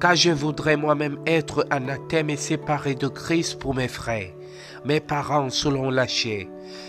Car 0.00 0.16
je 0.16 0.30
voudrais 0.30 0.78
moi-même 0.78 1.18
être 1.26 1.66
anathème 1.68 2.30
et 2.30 2.38
séparé 2.38 2.94
de 2.94 3.08
Christ 3.08 3.58
pour 3.58 3.74
mes 3.74 3.88
frères, 3.88 4.32
mes 4.86 5.00
parents 5.00 5.50
selon 5.50 5.90
la 5.90 6.06
chair, 6.06 6.46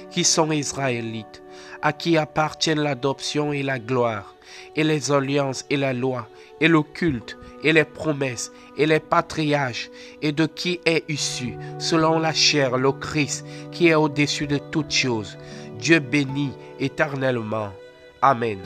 qui 0.09 0.23
sont 0.23 0.53
israélites, 0.53 1.43
à 1.81 1.91
qui 1.91 2.17
appartiennent 2.17 2.79
l'adoption 2.79 3.51
et 3.51 3.61
la 3.61 3.77
gloire, 3.77 4.36
et 4.77 4.83
les 4.83 5.11
alliances 5.11 5.65
et 5.69 5.75
la 5.75 5.91
loi, 5.91 6.29
et 6.61 6.67
le 6.67 6.81
culte, 6.81 7.37
et 7.63 7.73
les 7.73 7.83
promesses, 7.83 8.51
et 8.77 8.85
les 8.85 8.99
patriarches, 8.99 9.89
et 10.21 10.31
de 10.31 10.45
qui 10.45 10.79
est 10.85 11.03
issu, 11.09 11.55
selon 11.79 12.19
la 12.19 12.33
chair, 12.33 12.77
le 12.77 12.91
Christ, 12.91 13.45
qui 13.71 13.87
est 13.87 13.95
au-dessus 13.95 14.47
de 14.47 14.59
toutes 14.71 14.91
choses, 14.91 15.37
Dieu 15.79 15.99
béni 15.99 16.51
éternellement. 16.79 17.73
Amen. 18.21 18.59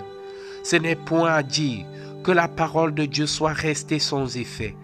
Ce 0.64 0.76
n'est 0.76 0.96
point 0.96 1.34
à 1.34 1.44
dire 1.44 1.86
que 2.24 2.32
la 2.32 2.48
parole 2.48 2.94
de 2.94 3.06
Dieu 3.06 3.26
soit 3.26 3.54
restée 3.54 4.00
sans 4.00 4.38
effet, 4.38 4.76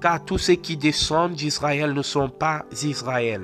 car 0.00 0.24
tous 0.24 0.38
ceux 0.38 0.54
qui 0.54 0.76
descendent 0.76 1.34
d'Israël 1.34 1.92
ne 1.92 2.02
sont 2.02 2.28
pas 2.28 2.66
Israël. 2.82 3.42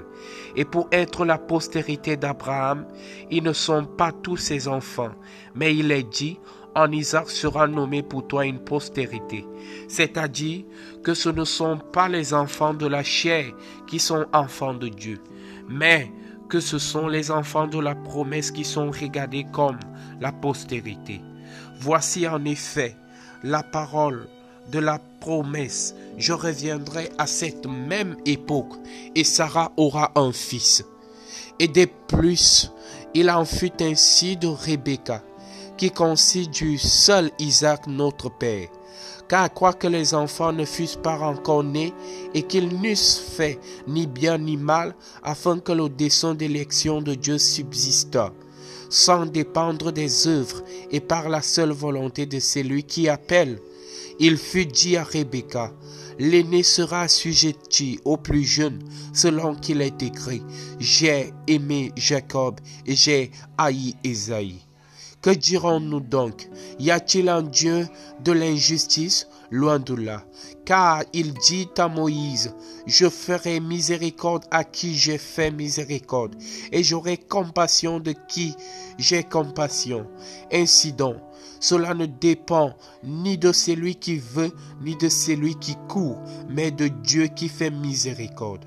Et 0.56 0.64
pour 0.64 0.88
être 0.92 1.24
la 1.24 1.38
postérité 1.38 2.16
d'Abraham, 2.16 2.86
ils 3.30 3.42
ne 3.42 3.52
sont 3.52 3.84
pas 3.84 4.12
tous 4.12 4.36
ses 4.36 4.68
enfants, 4.68 5.12
mais 5.54 5.74
il 5.74 5.90
est 5.90 6.08
dit, 6.08 6.38
Isaac 6.90 7.30
sera 7.30 7.66
nommé 7.66 8.02
pour 8.02 8.26
toi 8.26 8.46
une 8.46 8.58
postérité. 8.58 9.46
C'est-à-dire 9.88 10.64
que 11.02 11.14
ce 11.14 11.28
ne 11.28 11.44
sont 11.44 11.78
pas 11.92 12.08
les 12.08 12.34
enfants 12.34 12.74
de 12.74 12.86
la 12.86 13.02
chair 13.02 13.46
qui 13.86 13.98
sont 13.98 14.26
enfants 14.32 14.74
de 14.74 14.88
Dieu, 14.88 15.20
mais 15.68 16.10
que 16.48 16.60
ce 16.60 16.78
sont 16.78 17.08
les 17.08 17.30
enfants 17.30 17.66
de 17.66 17.78
la 17.78 17.94
promesse 17.94 18.50
qui 18.50 18.64
sont 18.64 18.90
regardés 18.90 19.46
comme 19.52 19.78
la 20.20 20.32
postérité. 20.32 21.20
Voici 21.80 22.26
en 22.26 22.44
effet 22.44 22.96
la 23.42 23.62
parole 23.62 24.26
de 24.70 24.78
la 24.78 24.98
promesse. 25.20 25.94
Je 26.18 26.32
reviendrai 26.32 27.10
à 27.18 27.26
cette 27.26 27.66
même 27.66 28.16
époque 28.26 28.74
et 29.14 29.24
Sarah 29.24 29.72
aura 29.76 30.12
un 30.16 30.32
fils. 30.32 30.84
Et 31.58 31.68
de 31.68 31.86
plus, 32.08 32.70
il 33.14 33.30
en 33.30 33.44
fut 33.44 33.82
ainsi 33.82 34.36
de 34.36 34.46
Rebecca 34.46 35.22
qui 35.80 35.90
constitue 35.90 36.76
seul 36.76 37.30
Isaac 37.38 37.86
notre 37.86 38.28
Père. 38.28 38.68
Car 39.30 39.50
quoique 39.50 39.86
les 39.86 40.12
enfants 40.12 40.52
ne 40.52 40.66
fussent 40.66 41.00
pas 41.02 41.18
encore 41.20 41.64
nés 41.64 41.94
et 42.34 42.42
qu'ils 42.42 42.82
n'eussent 42.82 43.18
fait 43.18 43.58
ni 43.88 44.06
bien 44.06 44.36
ni 44.36 44.58
mal, 44.58 44.94
afin 45.22 45.58
que 45.58 45.72
le 45.72 45.88
dessein 45.88 46.34
d'élection 46.34 47.00
de 47.00 47.14
Dieu 47.14 47.38
subsistât, 47.38 48.34
sans 48.90 49.24
dépendre 49.24 49.90
des 49.90 50.28
œuvres 50.28 50.62
et 50.90 51.00
par 51.00 51.30
la 51.30 51.40
seule 51.40 51.72
volonté 51.72 52.26
de 52.26 52.40
celui 52.40 52.82
qui 52.82 53.08
appelle, 53.08 53.58
il 54.18 54.36
fut 54.36 54.66
dit 54.66 54.98
à 54.98 55.04
Rebecca, 55.04 55.72
l'aîné 56.18 56.62
sera 56.62 57.02
assujetti 57.02 58.00
au 58.04 58.18
plus 58.18 58.44
jeune, 58.44 58.80
selon 59.14 59.54
qu'il 59.54 59.80
est 59.80 60.02
écrit, 60.02 60.42
j'ai 60.78 61.32
aimé 61.46 61.90
Jacob 61.96 62.60
et 62.84 62.94
j'ai 62.94 63.30
haï 63.56 63.94
Esaïe. 64.04 64.60
Que 65.22 65.30
dirons-nous 65.30 66.00
donc? 66.00 66.48
Y 66.78 66.90
a-t-il 66.90 67.28
un 67.28 67.42
Dieu 67.42 67.86
de 68.24 68.32
l'injustice? 68.32 69.28
Loin 69.50 69.78
de 69.78 69.94
là. 69.94 70.24
Car 70.64 71.02
il 71.12 71.34
dit 71.34 71.68
à 71.76 71.88
Moïse, 71.88 72.54
je 72.86 73.08
ferai 73.08 73.58
miséricorde 73.60 74.44
à 74.50 74.62
qui 74.64 74.94
j'ai 74.94 75.18
fait 75.18 75.50
miséricorde, 75.50 76.36
et 76.70 76.84
j'aurai 76.84 77.16
compassion 77.16 77.98
de 77.98 78.14
qui 78.28 78.54
j'ai 78.96 79.24
compassion. 79.24 80.06
Ainsi 80.52 80.92
donc, 80.92 81.16
Cela 81.60 81.92
ne 81.92 82.06
dépend 82.06 82.72
ni 83.04 83.36
de 83.36 83.52
celui 83.52 83.96
qui 83.96 84.16
veut, 84.16 84.52
ni 84.82 84.96
de 84.96 85.10
celui 85.10 85.56
qui 85.56 85.76
court, 85.88 86.18
mais 86.48 86.70
de 86.70 86.88
Dieu 86.88 87.26
qui 87.26 87.48
fait 87.48 87.70
miséricorde. 87.70 88.64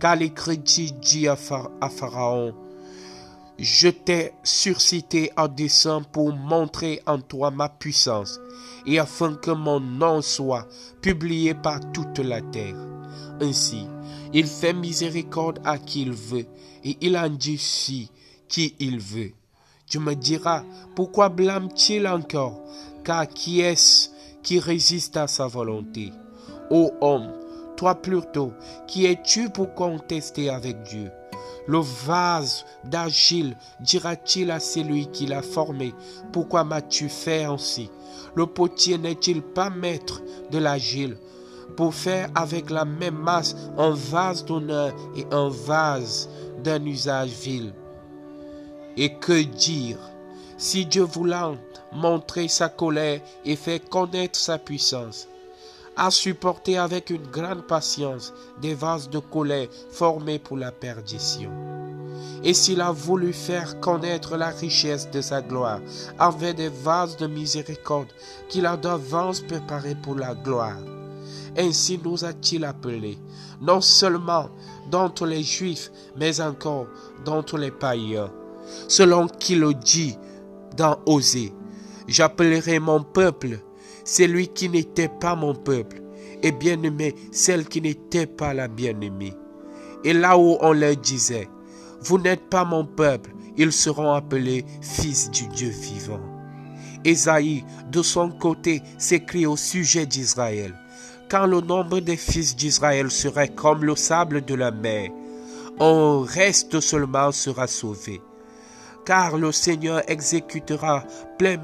Car 0.00 0.16
l'Écriture 0.16 0.92
dit 1.02 1.28
à, 1.28 1.36
Pharaon, 1.36 2.54
je 3.62 3.88
t'ai 3.88 4.32
surcité 4.42 5.30
en 5.36 5.46
dessein 5.48 6.02
pour 6.02 6.32
montrer 6.32 7.02
en 7.06 7.20
toi 7.20 7.50
ma 7.50 7.68
puissance, 7.68 8.40
et 8.86 8.98
afin 8.98 9.34
que 9.34 9.50
mon 9.50 9.80
nom 9.80 10.22
soit 10.22 10.66
publié 11.02 11.54
par 11.54 11.80
toute 11.92 12.18
la 12.18 12.40
terre. 12.40 12.76
Ainsi, 13.40 13.86
il 14.32 14.46
fait 14.46 14.72
miséricorde 14.72 15.60
à 15.64 15.78
qui 15.78 16.02
il 16.02 16.12
veut, 16.12 16.46
et 16.84 16.96
il 17.00 17.16
endurcit 17.16 18.10
qui 18.48 18.74
il 18.78 18.98
veut. 18.98 19.32
Tu 19.86 19.98
me 19.98 20.14
diras, 20.14 20.62
pourquoi 20.94 21.28
blâme-t-il 21.28 22.06
encore? 22.06 22.62
Car 23.04 23.28
qui 23.28 23.60
est-ce 23.60 24.08
qui 24.42 24.58
résiste 24.58 25.16
à 25.16 25.26
sa 25.26 25.46
volonté? 25.46 26.12
Ô 26.70 26.92
homme, 27.00 27.32
toi 27.76 27.94
plutôt, 27.96 28.52
qui 28.86 29.06
es-tu 29.06 29.50
pour 29.50 29.74
contester 29.74 30.48
avec 30.48 30.82
Dieu? 30.84 31.10
Le 31.70 31.78
vase 31.78 32.64
d'argile 32.82 33.56
dira-t-il 33.78 34.50
à 34.50 34.58
celui 34.58 35.06
qui 35.06 35.26
l'a 35.26 35.40
formé, 35.40 35.94
Pourquoi 36.32 36.64
m'as-tu 36.64 37.08
fait 37.08 37.44
ainsi? 37.44 37.88
Le 38.34 38.44
potier 38.46 38.98
n'est-il 38.98 39.40
pas 39.40 39.70
maître 39.70 40.20
de 40.50 40.58
l'argile? 40.58 41.16
Pour 41.76 41.94
faire 41.94 42.28
avec 42.34 42.70
la 42.70 42.84
même 42.84 43.14
masse 43.14 43.54
un 43.78 43.90
vase 43.90 44.44
d'honneur 44.44 44.92
et 45.16 45.24
un 45.30 45.48
vase 45.48 46.28
d'un 46.64 46.84
usage 46.84 47.30
vil. 47.30 47.72
Et 48.96 49.14
que 49.14 49.40
dire? 49.40 49.98
Si 50.58 50.86
Dieu 50.86 51.04
voulant 51.04 51.54
montrer 51.92 52.48
sa 52.48 52.68
colère 52.68 53.20
et 53.44 53.54
faire 53.54 53.84
connaître 53.88 54.36
sa 54.36 54.58
puissance, 54.58 55.28
a 55.96 56.10
supporté 56.10 56.78
avec 56.78 57.10
une 57.10 57.26
grande 57.26 57.66
patience 57.66 58.32
des 58.60 58.74
vases 58.74 59.10
de 59.10 59.18
colère 59.18 59.68
formés 59.90 60.38
pour 60.38 60.56
la 60.56 60.72
perdition. 60.72 61.50
Et 62.42 62.54
s'il 62.54 62.80
a 62.80 62.92
voulu 62.92 63.32
faire 63.32 63.80
connaître 63.80 64.36
la 64.36 64.48
richesse 64.48 65.10
de 65.10 65.20
sa 65.20 65.42
gloire 65.42 65.80
avec 66.18 66.56
des 66.56 66.68
vases 66.68 67.16
de 67.16 67.26
miséricorde 67.26 68.08
qu'il 68.48 68.66
a 68.66 68.76
d'avance 68.76 69.40
préparés 69.40 69.96
pour 70.02 70.14
la 70.14 70.34
gloire, 70.34 70.78
ainsi 71.56 72.00
nous 72.02 72.24
a-t-il 72.24 72.64
appelés, 72.64 73.18
non 73.60 73.80
seulement 73.80 74.48
d'entre 74.90 75.26
les 75.26 75.42
Juifs, 75.42 75.90
mais 76.16 76.40
encore 76.40 76.86
d'entre 77.24 77.58
les 77.58 77.70
païens, 77.70 78.30
selon 78.88 79.26
qu'il 79.26 79.60
le 79.60 79.74
dit 79.74 80.16
dans 80.76 80.98
Osée. 81.06 81.52
J'appellerai 82.06 82.78
mon 82.78 83.02
peuple 83.02 83.60
celui 84.04 84.48
qui 84.48 84.68
n'était 84.68 85.08
pas 85.08 85.34
mon 85.34 85.54
peuple, 85.54 86.02
et 86.42 86.52
bien-aimé 86.52 87.14
celle 87.32 87.66
qui 87.66 87.80
n'était 87.80 88.26
pas 88.26 88.54
la 88.54 88.68
bien-aimée. 88.68 89.34
Et 90.04 90.12
là 90.12 90.38
où 90.38 90.56
on 90.60 90.72
leur 90.72 90.96
disait, 90.96 91.48
Vous 92.02 92.18
n'êtes 92.18 92.48
pas 92.48 92.64
mon 92.64 92.84
peuple, 92.84 93.30
ils 93.56 93.72
seront 93.72 94.12
appelés 94.12 94.64
fils 94.80 95.30
du 95.30 95.46
Dieu 95.48 95.68
vivant. 95.68 96.20
Ésaïe, 97.04 97.64
de 97.90 98.02
son 98.02 98.30
côté, 98.30 98.82
s'écrit 98.98 99.46
au 99.46 99.56
sujet 99.56 100.06
d'Israël. 100.06 100.74
Quand 101.30 101.46
le 101.46 101.60
nombre 101.60 102.00
des 102.00 102.16
fils 102.16 102.56
d'Israël 102.56 103.10
serait 103.10 103.48
comme 103.48 103.84
le 103.84 103.96
sable 103.96 104.44
de 104.44 104.54
la 104.54 104.70
mer, 104.70 105.10
un 105.78 106.24
reste 106.24 106.80
seulement 106.80 107.32
sera 107.32 107.66
sauvé. 107.66 108.20
Car 109.06 109.38
le 109.38 109.50
Seigneur 109.50 110.02
exécutera 110.08 111.04
plein, 111.38 111.58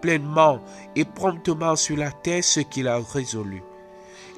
pleinement 0.00 0.60
et 0.96 1.04
promptement 1.04 1.76
sur 1.76 1.96
la 1.96 2.10
terre 2.10 2.44
ce 2.44 2.60
qu'il 2.60 2.88
a 2.88 2.98
résolu. 2.98 3.62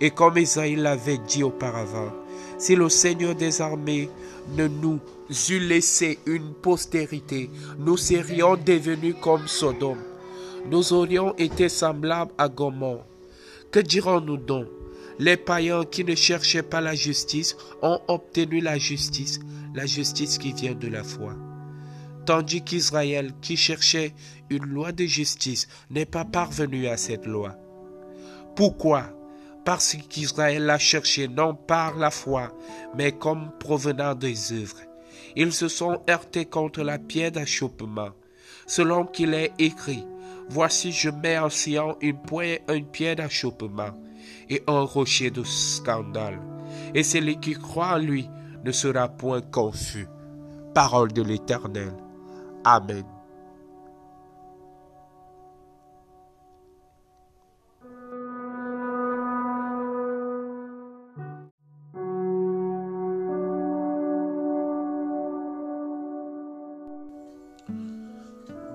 Et 0.01 0.11
comme 0.11 0.39
Isaïe 0.39 0.77
l'avait 0.77 1.19
dit 1.19 1.43
auparavant, 1.43 2.13
si 2.59 2.75
le 2.75 2.89
Seigneur 2.89 3.35
des 3.35 3.61
armées 3.61 4.11
ne 4.57 4.67
nous 4.67 4.99
eût 5.51 5.61
laissé 5.61 6.19
une 6.27 6.53
postérité, 6.55 7.51
nous 7.79 7.97
serions 7.97 8.57
devenus 8.57 9.15
comme 9.21 9.47
Sodome. 9.47 10.03
Nous 10.71 10.93
aurions 10.93 11.35
été 11.39 11.69
semblables 11.69 12.33
à 12.39 12.49
Gomorre. 12.49 13.05
Que 13.71 13.81
dirons-nous 13.81 14.37
donc? 14.37 14.67
Les 15.19 15.37
païens 15.37 15.85
qui 15.85 16.05
ne 16.05 16.15
cherchaient 16.15 16.63
pas 16.63 16.81
la 16.81 16.95
justice 16.95 17.57
ont 17.83 18.01
obtenu 18.09 18.61
la 18.61 18.79
justice, 18.79 19.41
la 19.75 19.87
justice 19.87 20.39
qui 20.39 20.53
vient 20.53 20.75
de 20.75 20.89
la 20.89 21.05
foi 21.05 21.35
tandis 22.25 22.63
qu'Israël, 22.63 23.33
qui 23.41 23.57
cherchait 23.57 24.15
une 24.51 24.67
loi 24.67 24.93
de 24.93 25.05
justice, 25.05 25.69
n'est 25.91 26.07
pas 26.07 26.25
parvenu 26.25 26.87
à 26.87 26.97
cette 26.97 27.27
loi. 27.27 27.57
Pourquoi? 28.57 29.05
Parce 29.65 29.97
qu'Israël 30.09 30.65
l'a 30.65 30.79
cherché 30.79 31.29
non 31.29 31.55
par 31.55 31.97
la 31.97 32.11
foi, 32.11 32.53
mais 32.97 33.13
comme 33.13 33.51
provenant 33.59 34.15
des 34.15 34.53
œuvres. 34.53 34.81
Ils 35.37 35.53
se 35.53 35.69
sont 35.69 36.01
heurtés 36.11 36.45
contre 36.45 36.83
la 36.83 36.99
pierre 36.99 37.33
d'achoppement, 37.33 38.11
selon 38.67 39.07
qu'il 39.07 39.35
est 39.35 39.53
écrit. 39.59 40.05
Voici, 40.49 40.93
je 40.93 41.09
mets 41.09 41.39
en 41.39 41.49
Sion 41.49 41.97
une, 42.01 42.19
une 42.69 42.87
pierre 42.87 43.17
d'achoppement 43.17 43.93
et 44.51 44.63
un 44.67 44.83
rocher 44.83 45.31
de 45.31 45.45
scandale. 45.45 46.41
Et 46.95 47.03
celui 47.03 47.39
qui 47.39 47.55
croit 47.55 47.95
en 47.95 47.99
lui 47.99 48.29
ne 48.65 48.73
sera 48.73 49.09
point 49.09 49.41
confus. 49.41 50.09
Parole 50.75 51.13
de 51.13 51.23
l'Éternel. 51.23 51.93
Amen. 52.65 53.05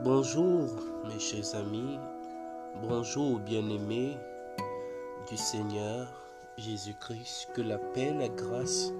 Bonjour 0.04 0.70
mes 1.06 1.20
chers 1.20 1.56
amis, 1.56 1.98
bonjour 2.82 3.40
bien-aimés 3.40 4.18
du 5.30 5.38
Seigneur 5.38 6.08
Jésus-Christ, 6.58 7.50
que 7.54 7.62
la 7.62 7.78
paix, 7.78 8.14
la 8.14 8.28
grâce 8.28 8.92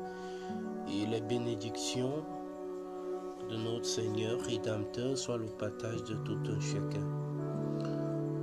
et 0.88 1.06
la 1.08 1.20
bénédiction 1.20 2.24
de 3.50 3.56
notre 3.56 3.86
Seigneur 3.86 4.40
Rédempteur 4.42 5.18
soit 5.18 5.38
le 5.38 5.46
partage 5.46 6.04
de 6.04 6.16
tout 6.16 6.40
un 6.50 6.60
chacun. 6.60 7.06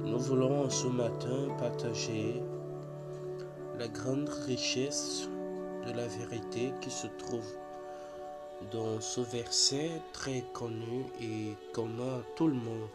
Nous 0.05 0.19
voulons 0.19 0.71
ce 0.71 0.87
matin 0.87 1.49
partager 1.59 2.43
la 3.79 3.89
grande 3.89 4.29
richesse 4.47 5.29
de 5.87 5.93
la 5.93 6.07
vérité 6.07 6.73
qui 6.81 6.91
se 6.91 7.07
trouve 7.19 7.47
dans 8.73 9.01
ce 9.01 9.21
verset 9.21 9.91
très 10.13 10.43
connu 10.53 11.05
et 11.21 11.55
commun 11.73 12.21
à 12.21 12.37
tout 12.37 12.47
le 12.47 12.55
monde. 12.55 12.89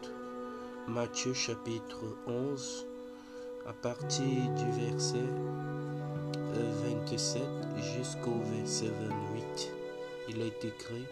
Matthieu 0.88 1.34
chapitre 1.34 2.02
11 2.26 2.86
à 3.66 3.72
partir 3.72 4.24
du 4.26 4.86
verset 4.86 5.28
27 7.00 7.42
jusqu'au 7.96 8.38
verset 8.56 8.88
28. 8.88 9.72
Il 10.28 10.40
est 10.40 10.64
écrit 10.64 11.04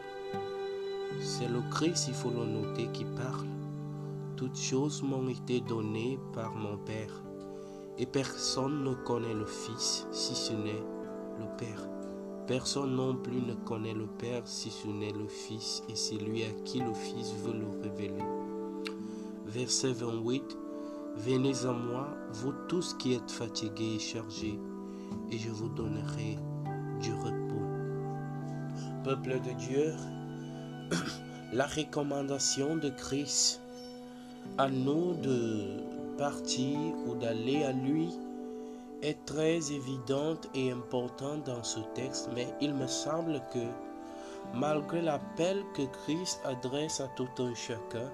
c'est 1.21 1.49
le 1.49 1.61
Christ, 1.71 2.07
il 2.09 2.15
faut 2.15 2.31
le 2.31 2.45
noter, 2.45 2.89
qui 2.93 3.05
parle. 3.05 3.47
Toutes 4.37 4.59
choses 4.59 5.03
m'ont 5.03 5.29
été 5.29 5.61
données 5.61 6.19
par 6.33 6.55
mon 6.55 6.77
Père, 6.79 7.23
et 7.99 8.07
personne 8.07 8.85
ne 8.85 8.95
connaît 8.95 9.35
le 9.35 9.47
Fils 9.47 10.07
si 10.13 10.35
ce 10.35 10.53
n'est 10.53 10.85
le 11.39 11.57
Père. 11.57 11.89
Personne 12.47 12.95
non 12.95 13.17
plus 13.17 13.43
ne 13.43 13.55
connaît 13.55 13.95
le 13.95 14.07
Père 14.07 14.43
si 14.47 14.71
ce 14.71 14.89
n'est 14.89 15.13
le 15.13 15.29
Fils, 15.29 15.83
et 15.89 15.97
c'est 15.97 16.17
lui 16.17 16.45
à 16.45 16.51
qui 16.65 16.81
le 16.81 16.95
Fils 16.95 17.35
veut 17.45 17.53
le 17.53 17.83
révéler. 17.83 18.25
Verset 19.47 19.93
28. 19.93 20.57
Venez 21.17 21.65
à 21.65 21.73
moi, 21.73 22.09
vous 22.33 22.53
tous 22.69 22.95
qui 22.95 23.15
êtes 23.15 23.31
fatigués 23.31 23.97
et 23.97 23.99
chargés, 23.99 24.59
et 25.31 25.39
je 25.39 25.51
vous 25.51 25.69
donnerai 25.69 26.39
du 27.01 27.13
repos. 27.13 27.67
Peuple 29.03 29.41
de 29.41 29.53
Dieu, 29.59 29.95
la 31.53 31.67
recommandation 31.67 32.77
de 32.77 32.91
Christ 32.91 33.61
à 34.57 34.69
nous 34.69 35.15
de 35.15 35.65
partir 36.17 36.79
ou 37.07 37.15
d'aller 37.15 37.65
à 37.65 37.73
lui 37.73 38.11
est 39.03 39.25
très 39.25 39.73
évidente 39.73 40.49
et 40.55 40.73
importante 40.73 41.45
dans 41.45 41.63
ce 41.63 41.81
texte, 41.95 42.29
mais 42.35 42.49
il 42.61 42.75
me 42.75 42.87
semble 42.87 43.41
que 43.53 43.65
malgré 44.55 45.03
l'appel 45.03 45.63
que 45.75 45.83
Christ 46.03 46.41
adresse 46.45 47.01
à 47.01 47.09
tout 47.17 47.29
un 47.39 47.55
chacun, 47.55 48.11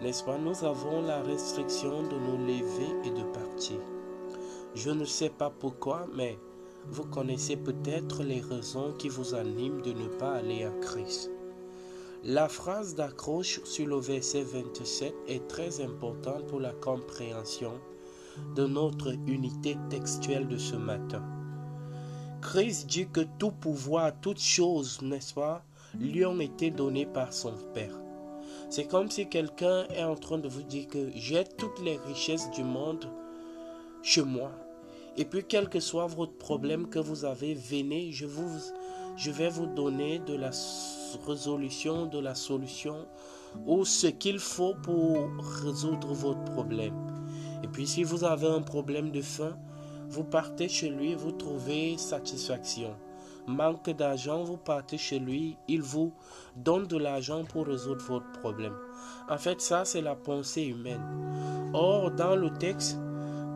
n'est-ce 0.00 0.24
pas, 0.24 0.38
nous 0.38 0.64
avons 0.64 1.02
la 1.02 1.22
restriction 1.22 2.02
de 2.02 2.16
nous 2.16 2.46
lever 2.46 2.88
et 3.04 3.10
de 3.10 3.24
partir. 3.32 3.78
Je 4.74 4.90
ne 4.90 5.04
sais 5.04 5.30
pas 5.30 5.50
pourquoi, 5.50 6.06
mais 6.14 6.38
vous 6.86 7.04
connaissez 7.04 7.56
peut-être 7.56 8.22
les 8.22 8.40
raisons 8.40 8.92
qui 8.98 9.08
vous 9.08 9.34
animent 9.34 9.82
de 9.82 9.92
ne 9.92 10.08
pas 10.08 10.34
aller 10.34 10.64
à 10.64 10.70
Christ. 10.80 11.30
La 12.26 12.48
phrase 12.48 12.94
d'accroche 12.94 13.60
sur 13.64 13.86
le 13.86 13.98
verset 13.98 14.44
27 14.44 15.14
est 15.28 15.46
très 15.46 15.82
importante 15.82 16.46
pour 16.46 16.58
la 16.58 16.72
compréhension 16.72 17.74
de 18.56 18.66
notre 18.66 19.12
unité 19.26 19.76
textuelle 19.90 20.48
de 20.48 20.56
ce 20.56 20.74
matin. 20.74 21.22
Christ 22.40 22.86
dit 22.86 23.06
que 23.12 23.20
tout 23.38 23.50
pouvoir, 23.50 24.10
toutes 24.22 24.40
choses, 24.40 25.02
n'est-ce 25.02 25.34
pas, 25.34 25.66
lui 26.00 26.24
ont 26.24 26.40
été 26.40 26.70
données 26.70 27.04
par 27.04 27.30
son 27.34 27.52
Père. 27.74 28.00
C'est 28.70 28.88
comme 28.88 29.10
si 29.10 29.28
quelqu'un 29.28 29.84
est 29.90 30.04
en 30.04 30.16
train 30.16 30.38
de 30.38 30.48
vous 30.48 30.62
dire 30.62 30.88
que 30.88 31.10
j'ai 31.14 31.44
toutes 31.58 31.82
les 31.82 31.98
richesses 32.06 32.50
du 32.52 32.64
monde 32.64 33.06
chez 34.02 34.22
moi. 34.22 34.50
Et 35.18 35.26
puis, 35.26 35.44
quel 35.46 35.68
que 35.68 35.78
soit 35.78 36.06
votre 36.06 36.38
problème 36.38 36.88
que 36.88 36.98
vous 36.98 37.26
avez, 37.26 37.52
venez, 37.52 38.12
je, 38.12 38.24
vous, 38.24 38.48
je 39.14 39.30
vais 39.30 39.50
vous 39.50 39.66
donner 39.66 40.20
de 40.20 40.34
la 40.34 40.52
résolution, 41.26 42.06
de 42.06 42.18
la 42.18 42.34
solution 42.34 43.06
ou 43.66 43.84
ce 43.84 44.08
qu'il 44.08 44.38
faut 44.38 44.74
pour 44.82 45.28
résoudre 45.62 46.12
votre 46.12 46.44
problème. 46.44 46.94
Et 47.62 47.68
puis, 47.68 47.86
si 47.86 48.02
vous 48.04 48.24
avez 48.24 48.48
un 48.48 48.62
problème 48.62 49.10
de 49.10 49.22
faim, 49.22 49.56
vous 50.08 50.24
partez 50.24 50.68
chez 50.68 50.90
lui 50.90 51.12
et 51.12 51.16
vous 51.16 51.32
trouvez 51.32 51.96
satisfaction. 51.96 52.94
Manque 53.46 53.90
d'argent, 53.90 54.42
vous 54.42 54.56
partez 54.56 54.96
chez 54.96 55.18
lui, 55.18 55.56
il 55.68 55.82
vous 55.82 56.12
donne 56.56 56.86
de 56.86 56.96
l'argent 56.96 57.44
pour 57.44 57.66
résoudre 57.66 58.02
votre 58.04 58.32
problème. 58.40 58.74
En 59.28 59.38
fait, 59.38 59.60
ça, 59.60 59.84
c'est 59.84 60.00
la 60.00 60.14
pensée 60.14 60.64
humaine. 60.64 61.70
Or, 61.74 62.10
dans 62.10 62.36
le 62.36 62.50
texte, 62.50 62.98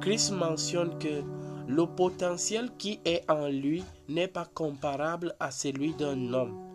Christ 0.01 0.33
mentionne 0.33 0.99
que 0.99 1.23
le 1.67 1.87
potentiel 1.87 2.71
qui 2.79 3.01
est 3.05 3.25
en 3.31 3.49
lui 3.49 3.85
n'est 4.09 4.29
pas 4.29 4.47
comparable 4.47 5.35
à 5.41 5.51
celui 5.51 5.95
d'un 5.95 6.33
homme. 6.33 6.68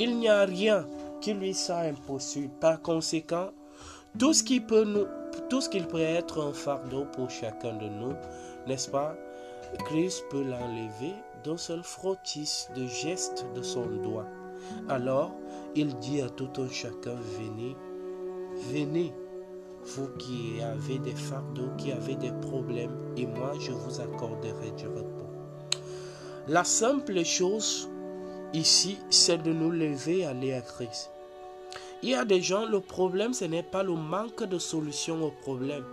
Il 0.00 0.16
n'y 0.18 0.28
a 0.28 0.44
rien 0.44 0.86
qui 1.20 1.34
lui 1.34 1.54
soit 1.54 1.78
impossible. 1.78 2.52
Par 2.60 2.80
conséquent, 2.80 3.50
tout 4.16 4.32
ce 4.32 4.44
qui 4.44 4.60
peut 4.60 4.84
nous, 4.84 5.06
tout 5.50 5.60
ce 5.60 5.68
être 5.98 6.40
un 6.40 6.52
fardeau 6.52 7.04
pour 7.12 7.28
chacun 7.28 7.74
de 7.74 7.88
nous, 7.88 8.14
n'est-ce 8.68 8.90
pas? 8.90 9.16
Christ 9.86 10.24
peut 10.30 10.44
l'enlever 10.44 11.14
d'un 11.42 11.56
seul 11.56 11.82
frottis 11.82 12.68
de 12.76 12.86
geste 12.86 13.44
de 13.56 13.62
son 13.62 13.86
doigt. 13.86 14.26
Alors, 14.88 15.32
il 15.74 15.96
dit 15.98 16.20
à 16.20 16.28
tout 16.28 16.50
un 16.58 16.68
chacun, 16.68 17.16
venez, 17.36 17.76
venez, 18.72 19.12
vous 19.84 20.08
qui 20.16 20.62
avez 20.62 21.00
des 21.00 21.14
fardeaux, 21.14 21.70
qui 21.76 21.90
avez 21.90 22.14
des 22.14 22.32
problèmes, 22.32 22.96
et 23.16 23.26
moi 23.26 23.52
je 23.58 23.72
vous 23.72 24.00
accorderai 24.00 24.70
du 24.76 24.86
repos. 24.86 25.26
La 26.46 26.64
simple 26.64 27.24
chose 27.24 27.90
ici, 28.54 28.98
c'est 29.10 29.42
de 29.42 29.52
nous 29.52 29.70
lever 29.70 30.24
à 30.24 30.30
aller 30.30 30.52
à 30.52 30.60
Christ. 30.60 31.10
Il 32.02 32.10
y 32.10 32.14
a 32.14 32.24
des 32.24 32.40
gens, 32.40 32.66
le 32.66 32.80
problème, 32.80 33.34
ce 33.34 33.44
n'est 33.44 33.62
pas 33.62 33.82
le 33.82 33.94
manque 33.94 34.44
de 34.44 34.58
solution 34.58 35.22
au 35.22 35.32
problème. 35.42 35.84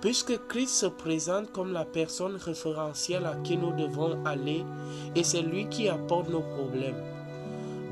Puisque 0.00 0.46
Christ 0.48 0.74
se 0.74 0.86
présente 0.86 1.52
comme 1.52 1.72
la 1.72 1.84
personne 1.84 2.36
référentielle 2.36 3.26
à 3.26 3.36
qui 3.44 3.56
nous 3.56 3.72
devons 3.72 4.24
aller, 4.24 4.64
et 5.14 5.22
c'est 5.22 5.42
lui 5.42 5.68
qui 5.68 5.88
apporte 5.88 6.30
nos 6.30 6.40
problèmes. 6.40 7.02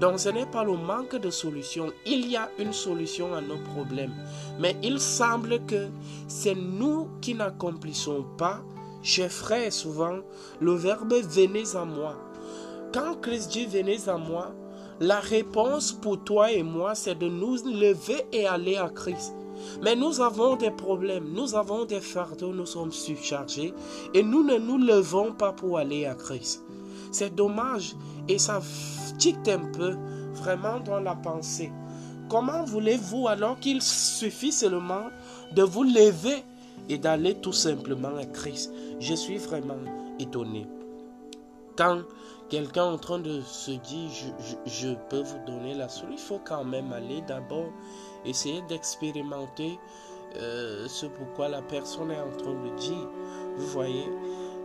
Donc 0.00 0.18
ce 0.18 0.30
n'est 0.30 0.46
pas 0.46 0.64
le 0.64 0.76
manque 0.76 1.16
de 1.16 1.28
solution, 1.28 1.92
il 2.06 2.30
y 2.30 2.36
a 2.36 2.48
une 2.58 2.72
solution 2.72 3.34
à 3.34 3.42
nos 3.42 3.58
problèmes. 3.58 4.14
Mais 4.58 4.76
il 4.82 4.98
semble 4.98 5.64
que 5.66 5.88
c'est 6.26 6.54
nous 6.54 7.08
qui 7.20 7.34
n'accomplissons 7.34 8.24
pas, 8.38 8.62
chers 9.02 9.30
frères, 9.30 9.72
souvent, 9.72 10.20
le 10.60 10.72
verbe 10.72 11.12
venez 11.12 11.76
à 11.76 11.84
moi. 11.84 12.16
Quand 12.92 13.20
Christ 13.20 13.52
dit 13.52 13.66
venez 13.66 14.08
à 14.08 14.16
moi, 14.16 14.52
la 14.98 15.20
réponse 15.20 15.92
pour 15.92 16.24
toi 16.24 16.50
et 16.50 16.64
moi, 16.64 16.94
c'est 16.96 17.16
de 17.16 17.28
nous 17.28 17.56
lever 17.64 18.26
et 18.32 18.46
aller 18.46 18.76
à 18.76 18.88
Christ. 18.88 19.32
Mais 19.82 19.94
nous 19.94 20.20
avons 20.20 20.56
des 20.56 20.70
problèmes, 20.70 21.32
nous 21.32 21.54
avons 21.54 21.84
des 21.84 22.00
fardeaux, 22.00 22.52
nous 22.52 22.66
sommes 22.66 22.90
surchargés 22.90 23.72
et 24.12 24.22
nous 24.22 24.42
ne 24.42 24.56
nous 24.56 24.78
levons 24.78 25.32
pas 25.32 25.52
pour 25.52 25.78
aller 25.78 26.04
à 26.06 26.14
Christ. 26.14 26.64
C'est 27.12 27.34
dommage 27.34 27.94
et 28.28 28.38
ça 28.38 28.60
tique 29.18 29.46
un 29.48 29.70
peu 29.72 29.96
vraiment 30.34 30.80
dans 30.80 31.00
la 31.00 31.14
pensée. 31.14 31.70
Comment 32.28 32.64
voulez-vous 32.64 33.28
alors 33.28 33.58
qu'il 33.60 33.82
suffit 33.82 34.52
seulement 34.52 35.10
de 35.54 35.62
vous 35.62 35.84
lever 35.84 36.44
et 36.88 36.98
d'aller 36.98 37.36
tout 37.36 37.52
simplement 37.52 38.16
à 38.16 38.24
Christ? 38.24 38.72
Je 38.98 39.14
suis 39.14 39.38
vraiment 39.38 39.78
étonné. 40.18 40.66
Quand 41.76 42.02
quelqu'un 42.50 42.84
en 42.84 42.98
train 42.98 43.20
de 43.20 43.40
se 43.40 43.70
dire 43.70 44.10
je, 44.66 44.88
peux 45.08 45.22
vous 45.22 45.38
donner 45.46 45.74
la 45.74 45.88
solution, 45.88 46.12
il 46.12 46.18
faut 46.18 46.40
quand 46.44 46.64
même 46.64 46.92
aller 46.92 47.22
d'abord 47.22 47.70
essayer 48.26 48.60
d'expérimenter 48.68 49.78
euh, 50.36 50.86
ce 50.88 51.06
pourquoi 51.06 51.48
la 51.48 51.62
personne 51.62 52.10
est 52.10 52.20
en 52.20 52.36
train 52.36 52.52
de 52.52 52.76
dire. 52.76 53.08
Vous 53.56 53.66
voyez, 53.68 54.04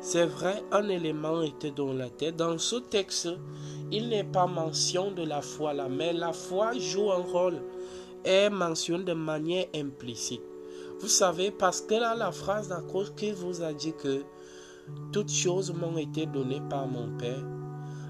c'est 0.02 0.26
vrai, 0.26 0.64
un 0.72 0.90
élément 0.90 1.42
était 1.42 1.72
dans 1.72 1.94
la 1.94 2.10
tête. 2.10 2.36
Dans 2.36 2.58
ce 2.58 2.76
texte, 2.76 3.30
il 3.92 4.10
n'est 4.10 4.24
pas 4.24 4.48
mention 4.48 5.12
de 5.12 5.24
la 5.24 5.42
foi 5.42 5.74
là, 5.74 5.88
mais 5.88 6.12
la 6.12 6.34
foi 6.34 6.74
joue 6.78 7.12
un 7.12 7.22
rôle, 7.22 7.62
est 8.24 8.50
mentionnée 8.50 9.04
de 9.04 9.14
manière 9.14 9.66
implicite. 9.76 10.42
Vous 11.00 11.08
savez, 11.08 11.52
parce 11.52 11.82
que 11.82 11.94
là, 11.94 12.16
la 12.16 12.32
phrase 12.32 12.70
d'accroche 12.70 13.14
qui 13.16 13.32
vous 13.32 13.62
a 13.62 13.74
dit 13.74 13.94
que 13.94 14.24
toutes 15.12 15.32
choses 15.32 15.74
m'ont 15.74 15.98
été 15.98 16.26
données 16.26 16.62
par 16.70 16.88
mon 16.88 17.16
Père, 17.18 17.44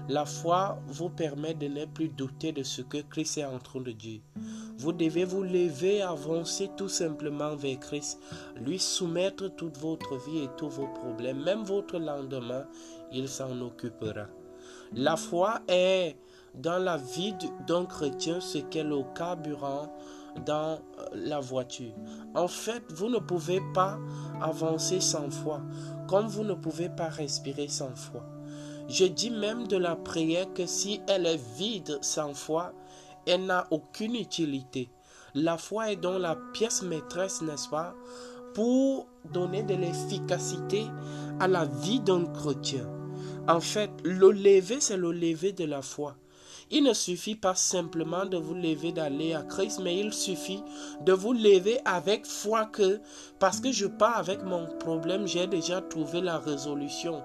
la 0.08 0.24
foi 0.24 0.78
vous 0.86 1.08
permet 1.08 1.54
de 1.54 1.66
ne 1.66 1.84
plus 1.84 2.08
douter 2.08 2.52
de 2.52 2.62
ce 2.62 2.82
que 2.82 2.98
Christ 2.98 3.38
est 3.38 3.44
en 3.44 3.58
train 3.58 3.80
de 3.80 3.92
dire. 3.92 4.20
Vous 4.78 4.92
devez 4.92 5.24
vous 5.24 5.42
lever, 5.42 6.02
avancer 6.02 6.70
tout 6.76 6.88
simplement 6.88 7.56
vers 7.56 7.80
Christ, 7.80 8.20
lui 8.56 8.78
soumettre 8.78 9.48
toute 9.56 9.78
votre 9.78 10.16
vie 10.28 10.44
et 10.44 10.48
tous 10.56 10.68
vos 10.68 10.88
problèmes, 10.88 11.42
même 11.42 11.64
votre 11.64 11.98
lendemain, 11.98 12.66
il 13.12 13.28
s'en 13.28 13.60
occupera. 13.60 14.26
La 14.92 15.16
foi 15.16 15.60
est 15.68 16.16
dans 16.54 16.78
la 16.78 16.96
vie 16.96 17.34
d'un 17.66 17.84
chrétien 17.86 18.40
ce 18.40 18.58
qu'est 18.58 18.84
le 18.84 19.02
carburant 19.14 19.92
dans 20.44 20.78
la 21.14 21.40
voiture. 21.40 21.94
En 22.34 22.48
fait, 22.48 22.82
vous 22.92 23.08
ne 23.08 23.18
pouvez 23.18 23.60
pas 23.74 23.98
avancer 24.40 25.00
sans 25.00 25.30
foi, 25.30 25.62
comme 26.08 26.26
vous 26.26 26.44
ne 26.44 26.54
pouvez 26.54 26.88
pas 26.88 27.08
respirer 27.08 27.68
sans 27.68 27.94
foi. 27.94 28.22
Je 28.88 29.04
dis 29.04 29.30
même 29.30 29.66
de 29.66 29.76
la 29.76 29.96
prière 29.96 30.52
que 30.54 30.66
si 30.66 31.00
elle 31.08 31.26
est 31.26 31.40
vide 31.56 31.98
sans 32.02 32.34
foi, 32.34 32.72
elle 33.26 33.46
n'a 33.46 33.66
aucune 33.70 34.14
utilité. 34.14 34.88
La 35.34 35.58
foi 35.58 35.92
est 35.92 35.96
donc 35.96 36.20
la 36.20 36.36
pièce 36.52 36.82
maîtresse, 36.82 37.42
n'est-ce 37.42 37.68
pas, 37.68 37.94
pour 38.54 39.06
donner 39.32 39.62
de 39.64 39.74
l'efficacité 39.74 40.84
à 41.40 41.48
la 41.48 41.64
vie 41.64 42.00
d'un 42.00 42.24
chrétien. 42.26 42.88
En 43.48 43.60
fait, 43.60 43.90
le 44.04 44.30
lever, 44.30 44.80
c'est 44.80 44.96
le 44.96 45.12
lever 45.12 45.52
de 45.52 45.64
la 45.64 45.82
foi. 45.82 46.16
Il 46.68 46.82
ne 46.82 46.92
suffit 46.94 47.36
pas 47.36 47.54
simplement 47.54 48.26
de 48.26 48.36
vous 48.36 48.54
lever 48.54 48.90
d'aller 48.90 49.34
à 49.34 49.42
Christ, 49.42 49.80
mais 49.84 49.98
il 49.98 50.12
suffit 50.12 50.64
de 51.00 51.12
vous 51.12 51.32
lever 51.32 51.78
avec 51.84 52.26
foi 52.26 52.66
que, 52.66 53.00
parce 53.38 53.60
que 53.60 53.70
je 53.70 53.86
pars 53.86 54.18
avec 54.18 54.42
mon 54.42 54.66
problème, 54.80 55.28
j'ai 55.28 55.46
déjà 55.46 55.80
trouvé 55.80 56.20
la 56.20 56.38
résolution. 56.38 57.22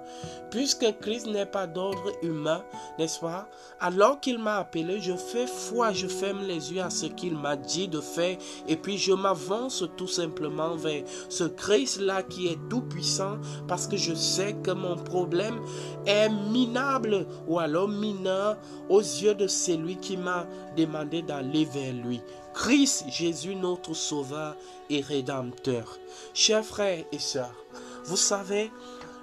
Puisque 0.51 0.85
Christ 0.99 1.25
n'est 1.25 1.47
pas 1.47 1.65
d'ordre 1.65 2.11
humain, 2.21 2.63
n'est-ce 2.99 3.19
pas? 3.19 3.49
Alors 3.79 4.19
qu'il 4.19 4.37
m'a 4.37 4.57
appelé, 4.57 5.01
je 5.01 5.13
fais 5.13 5.47
foi, 5.47 5.91
je 5.91 6.07
ferme 6.07 6.43
les 6.43 6.73
yeux 6.73 6.83
à 6.83 6.91
ce 6.91 7.07
qu'il 7.07 7.35
m'a 7.35 7.55
dit 7.55 7.87
de 7.87 7.99
faire, 7.99 8.37
et 8.67 8.75
puis 8.75 8.99
je 8.99 9.13
m'avance 9.13 9.83
tout 9.97 10.07
simplement 10.07 10.75
vers 10.75 11.03
ce 11.29 11.45
Christ-là 11.45 12.21
qui 12.21 12.47
est 12.47 12.59
tout 12.69 12.81
puissant, 12.81 13.37
parce 13.67 13.87
que 13.87 13.97
je 13.97 14.13
sais 14.13 14.53
que 14.61 14.71
mon 14.71 14.97
problème 14.97 15.59
est 16.05 16.29
minable, 16.29 17.25
ou 17.47 17.57
alors 17.57 17.87
mineur 17.87 18.57
aux 18.87 18.99
yeux 18.99 19.30
de 19.33 19.47
celui 19.47 19.97
qui 19.97 20.17
m'a 20.17 20.45
demandé 20.75 21.21
d'aller 21.21 21.65
vers 21.65 21.93
lui. 21.93 22.21
Christ 22.53 23.05
Jésus, 23.09 23.55
notre 23.55 23.93
Sauveur 23.93 24.55
et 24.89 25.01
Rédempteur. 25.01 25.97
Chers 26.33 26.65
frères 26.65 27.03
et 27.11 27.19
sœurs, 27.19 27.55
vous 28.05 28.17
savez, 28.17 28.71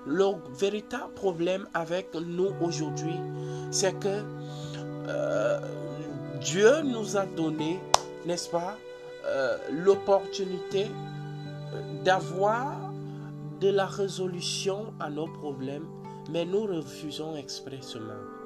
le 0.06 0.26
véritable 0.58 1.12
problème 1.14 1.66
avec 1.74 2.14
nous 2.14 2.50
aujourd'hui, 2.62 3.16
c'est 3.70 3.98
que 3.98 4.22
euh, 5.08 5.60
Dieu 6.40 6.82
nous 6.82 7.16
a 7.16 7.26
donné, 7.26 7.80
n'est-ce 8.24 8.48
pas, 8.48 8.76
euh, 9.26 9.58
l'opportunité 9.70 10.86
d'avoir 12.04 12.76
de 13.60 13.68
la 13.68 13.86
résolution 13.86 14.94
à 15.00 15.10
nos 15.10 15.26
problèmes, 15.26 15.86
mais 16.30 16.44
nous 16.44 16.62
refusons 16.62 17.36
expressément. 17.36 18.37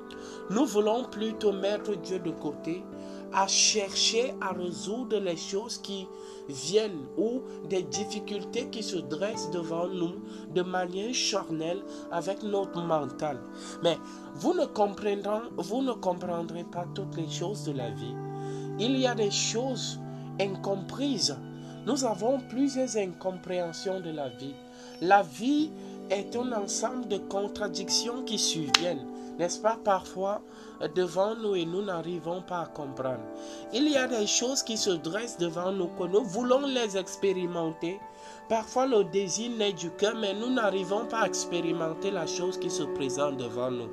Nous 0.50 0.66
voulons 0.66 1.04
plutôt 1.04 1.52
mettre 1.52 1.94
Dieu 1.96 2.18
de 2.18 2.30
côté 2.30 2.82
à 3.32 3.46
chercher 3.46 4.34
à 4.40 4.52
résoudre 4.52 5.18
les 5.18 5.36
choses 5.36 5.78
qui 5.78 6.06
viennent 6.48 7.06
ou 7.16 7.40
des 7.68 7.82
difficultés 7.82 8.68
qui 8.70 8.82
se 8.82 8.96
dressent 8.96 9.50
devant 9.50 9.88
nous 9.88 10.14
de 10.54 10.62
manière 10.62 11.14
charnelle 11.14 11.82
avec 12.10 12.42
notre 12.42 12.80
mental. 12.82 13.40
Mais 13.82 13.96
vous 14.34 14.54
ne 14.54 14.66
comprendrez, 14.66 16.64
pas 16.64 16.86
toutes 16.94 17.16
les 17.16 17.28
choses 17.28 17.64
de 17.64 17.72
la 17.72 17.90
vie. 17.90 18.14
il 18.78 18.98
y 18.98 19.06
a 19.06 19.14
des 19.14 19.30
choses 19.30 19.98
incomprises. 20.40 21.36
Nous 21.86 22.04
avons 22.04 22.38
plusieurs 22.48 22.96
incompréhensions 22.96 24.00
de 24.00 24.10
la 24.10 24.28
vie. 24.28 24.54
La 25.00 25.22
vie 25.22 25.70
est 26.10 26.36
un 26.36 26.52
ensemble 26.52 27.08
de 27.08 27.18
contradictions 27.18 28.22
qui 28.24 28.38
surviennent, 28.38 29.06
n'est-ce 29.42 29.58
pas, 29.58 29.76
parfois 29.82 30.40
devant 30.94 31.34
nous 31.34 31.56
et 31.56 31.64
nous 31.64 31.82
n'arrivons 31.82 32.42
pas 32.42 32.60
à 32.60 32.66
comprendre. 32.66 33.24
Il 33.72 33.88
y 33.88 33.96
a 33.96 34.06
des 34.06 34.28
choses 34.28 34.62
qui 34.62 34.76
se 34.76 34.90
dressent 34.90 35.36
devant 35.36 35.72
nous 35.72 35.88
que 35.98 36.04
nous 36.04 36.22
voulons 36.22 36.64
les 36.64 36.96
expérimenter, 36.96 37.98
Parfois, 38.48 38.86
le 38.86 39.04
désir 39.04 39.50
naît 39.50 39.72
du 39.72 39.90
cœur, 39.90 40.14
mais 40.14 40.34
nous 40.34 40.50
n'arrivons 40.50 41.06
pas 41.06 41.20
à 41.20 41.26
expérimenter 41.26 42.10
la 42.10 42.26
chose 42.26 42.58
qui 42.58 42.70
se 42.70 42.82
présente 42.82 43.36
devant 43.38 43.70
nous. 43.70 43.88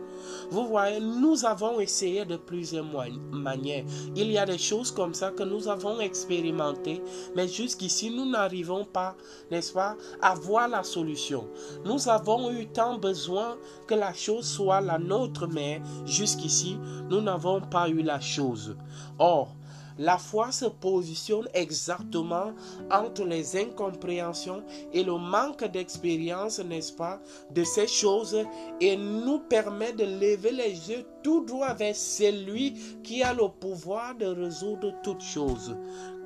Vous 0.49 0.67
voyez, 0.67 0.99
nous 0.99 1.45
avons 1.45 1.79
essayé 1.79 2.25
de 2.25 2.35
plusieurs 2.35 2.85
manières. 3.31 3.85
Il 4.15 4.31
y 4.31 4.37
a 4.37 4.45
des 4.45 4.57
choses 4.57 4.91
comme 4.91 5.13
ça 5.13 5.31
que 5.31 5.43
nous 5.43 5.67
avons 5.67 5.99
expérimentées, 5.99 7.01
mais 7.35 7.47
jusqu'ici, 7.47 8.09
nous 8.09 8.29
n'arrivons 8.29 8.85
pas, 8.85 9.15
n'est-ce 9.49 9.71
pas, 9.71 9.95
à 10.21 10.33
voir 10.35 10.67
la 10.67 10.83
solution. 10.83 11.47
Nous 11.85 12.09
avons 12.09 12.51
eu 12.51 12.67
tant 12.67 12.97
besoin 12.97 13.57
que 13.87 13.95
la 13.95 14.13
chose 14.13 14.45
soit 14.45 14.81
la 14.81 14.97
nôtre, 14.97 15.47
mais 15.47 15.81
jusqu'ici, 16.05 16.77
nous 17.09 17.21
n'avons 17.21 17.61
pas 17.61 17.87
eu 17.87 18.01
la 18.01 18.19
chose. 18.19 18.75
Or, 19.19 19.55
la 19.99 20.17
foi 20.17 20.51
se 20.51 20.65
positionne 20.65 21.47
exactement 21.53 22.53
entre 22.89 23.25
les 23.25 23.57
incompréhensions 23.57 24.63
et 24.93 25.03
le 25.03 25.17
manque 25.17 25.65
d'expérience, 25.65 26.59
n'est-ce 26.59 26.93
pas, 26.93 27.19
de 27.51 27.63
ces 27.63 27.87
choses 27.87 28.37
et 28.79 28.95
nous 28.95 29.39
permet 29.39 29.91
de 29.91 30.05
lever 30.05 30.51
les 30.51 30.89
yeux 30.89 31.05
tout 31.21 31.43
droit 31.45 31.73
vers 31.73 31.95
celui 31.95 32.73
qui 33.03 33.21
a 33.21 33.33
le 33.33 33.49
pouvoir 33.49 34.15
de 34.15 34.25
résoudre 34.25 34.93
toutes 35.03 35.21
choses. 35.21 35.75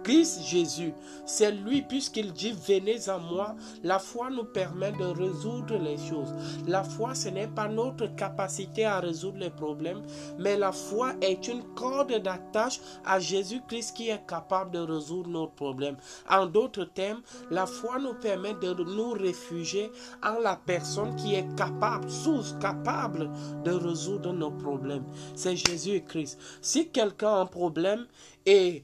Christ 0.04 0.42
Jésus, 0.44 0.94
c'est 1.26 1.52
lui, 1.52 1.82
puisqu'il 1.82 2.34
dit 2.34 2.54
venez 2.68 3.08
à 3.08 3.18
moi, 3.18 3.56
la 3.84 4.00
foi 4.00 4.30
nous 4.30 4.44
permet 4.44 4.92
de 4.92 5.06
résoudre 5.06 5.78
les 5.78 5.98
choses. 5.98 6.34
La 6.68 6.84
foi, 6.84 7.16
ce 7.16 7.30
n'est 7.30 7.48
pas 7.48 7.68
notre 7.68 8.08
capacité 8.16 8.86
à 8.86 9.00
résoudre 9.00 9.38
les 9.40 9.50
problèmes, 9.50 10.02
mais 10.38 10.58
la 10.58 10.72
foi 10.72 11.14
est 11.22 11.48
une 11.48 11.64
corde 11.76 12.22
d'attache 12.22 12.80
à 13.06 13.20
Jésus-Christ 13.20 13.96
qui 13.96 14.10
est 14.10 14.26
capable 14.28 14.72
de 14.72 14.80
résoudre 14.80 15.30
nos 15.30 15.48
problèmes. 15.48 15.98
En 16.30 16.46
d'autres 16.46 16.86
termes, 16.86 17.22
la 17.50 17.66
foi 17.66 18.00
nous 18.00 18.14
permet 18.16 18.54
de 18.56 18.74
nous 18.74 19.12
réfugier 19.12 19.92
en 20.22 20.40
la 20.40 20.56
personne 20.56 21.16
qui 21.16 21.36
est 21.36 21.56
capable, 21.56 22.10
sous 22.10 22.58
capable 22.60 23.30
de 23.64 23.72
résoudre 23.72 24.34
nos 24.34 24.52
problèmes. 24.52 25.06
C'est 25.36 25.56
Jésus-Christ. 25.56 26.40
Si 26.62 26.90
quelqu'un 26.90 27.34
a 27.34 27.40
un 27.42 27.46
problème 27.46 28.06
et 28.46 28.84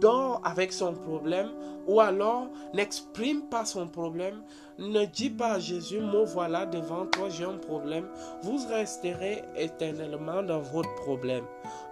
dort 0.00 0.40
avec 0.44 0.72
son 0.72 0.94
problème 0.94 1.50
ou 1.86 2.00
alors 2.00 2.48
n'exprime 2.74 3.42
pas 3.50 3.64
son 3.64 3.88
problème, 3.88 4.42
ne 4.78 5.04
dit 5.04 5.30
pas 5.30 5.54
à 5.54 5.58
Jésus, 5.58 6.00
moi 6.00 6.24
voilà 6.24 6.66
devant 6.66 7.06
toi, 7.06 7.28
j'ai 7.28 7.44
un 7.44 7.58
problème, 7.58 8.06
vous 8.42 8.58
resterez 8.68 9.42
éternellement 9.56 10.42
dans 10.42 10.60
votre 10.60 10.94
problème. 10.96 11.44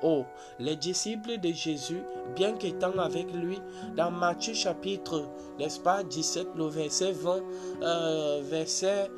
Oh, 0.02 0.24
les 0.58 0.76
disciples 0.76 1.38
de 1.38 1.52
Jésus, 1.52 2.02
bien 2.34 2.52
qu'étant 2.52 2.96
avec 2.98 3.32
lui, 3.34 3.58
dans 3.96 4.10
Matthieu 4.10 4.54
chapitre, 4.54 5.24
n'est-ce 5.58 5.80
pas, 5.80 6.02
17, 6.02 6.48
le 6.56 6.66
verset 6.66 7.12
20, 7.12 7.40
euh, 7.82 8.40
verset 8.44 9.10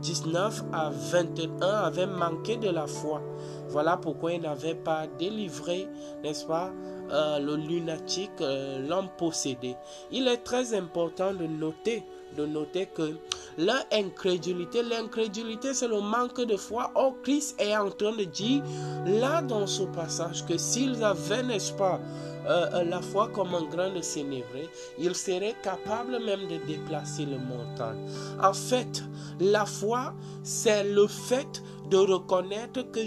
19 0.00 0.62
euh, 0.62 0.76
à 0.76 0.90
21, 0.90 1.66
avaient 1.66 2.06
manqué 2.06 2.56
de 2.56 2.70
la 2.70 2.86
foi. 2.86 3.22
Voilà 3.68 3.96
pourquoi 3.96 4.32
ils 4.32 4.40
n'avaient 4.40 4.74
pas 4.74 5.06
délivré, 5.18 5.86
n'est-ce 6.24 6.44
pas, 6.44 6.72
euh, 7.12 7.38
le 7.38 7.56
lunatique, 7.56 8.30
euh, 8.40 8.86
l'homme 8.86 9.08
possédé. 9.18 9.76
Il 10.10 10.28
est 10.28 10.38
très 10.38 10.74
important 10.74 11.34
de 11.34 11.46
noter, 11.46 12.04
de 12.36 12.46
noter 12.46 12.86
que 12.86 13.16
leur 13.58 13.84
incrédulité, 13.92 14.82
l'incrédulité 14.82 15.74
c'est 15.74 15.88
le 15.88 16.00
manque 16.00 16.40
de 16.40 16.56
foi. 16.56 16.90
Or 16.94 17.14
Christ 17.22 17.60
est 17.60 17.76
en 17.76 17.90
train 17.90 18.14
de 18.14 18.24
dire 18.24 18.62
là 19.06 19.42
dans 19.42 19.66
ce 19.66 19.82
passage 19.82 20.46
que 20.46 20.56
s'ils 20.56 21.02
avaient, 21.02 21.42
n'est-ce 21.42 21.72
pas, 21.72 22.00
euh, 22.46 22.84
la 22.84 23.00
foi 23.02 23.28
comme 23.28 23.54
un 23.54 23.64
grain 23.64 23.90
de 23.92 24.00
sénévré, 24.00 24.68
ils 24.98 25.14
seraient 25.14 25.56
capables 25.62 26.24
même 26.24 26.48
de 26.48 26.56
déplacer 26.66 27.26
le 27.26 27.38
montagne. 27.38 28.06
En 28.42 28.54
fait, 28.54 29.02
la 29.40 29.66
foi, 29.66 30.14
c'est 30.42 30.84
le 30.84 31.06
fait 31.06 31.62
de 31.90 31.96
reconnaître 31.96 32.82
que 32.90 33.00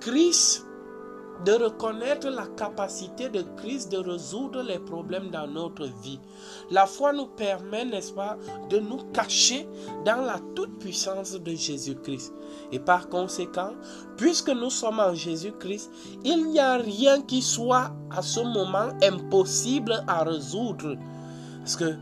Christ 0.00 0.65
de 1.44 1.52
reconnaître 1.52 2.28
la 2.28 2.46
capacité 2.46 3.28
de 3.28 3.44
Christ 3.56 3.92
de 3.92 3.98
résoudre 3.98 4.62
les 4.62 4.78
problèmes 4.78 5.30
dans 5.30 5.46
notre 5.46 5.86
vie. 6.02 6.18
La 6.70 6.86
foi 6.86 7.12
nous 7.12 7.26
permet, 7.26 7.84
n'est-ce 7.84 8.12
pas, 8.12 8.36
de 8.70 8.78
nous 8.78 9.02
cacher 9.12 9.68
dans 10.04 10.22
la 10.22 10.40
toute-puissance 10.54 11.32
de 11.32 11.50
Jésus-Christ. 11.54 12.32
Et 12.72 12.78
par 12.78 13.08
conséquent, 13.08 13.72
puisque 14.16 14.48
nous 14.48 14.70
sommes 14.70 15.00
en 15.00 15.14
Jésus-Christ, 15.14 15.90
il 16.24 16.46
n'y 16.46 16.60
a 16.60 16.76
rien 16.76 17.22
qui 17.22 17.42
soit 17.42 17.92
à 18.10 18.22
ce 18.22 18.40
moment 18.40 18.88
impossible 19.02 20.02
à 20.06 20.24
résoudre. 20.24 20.96
Parce 21.58 21.76
que 21.76 21.94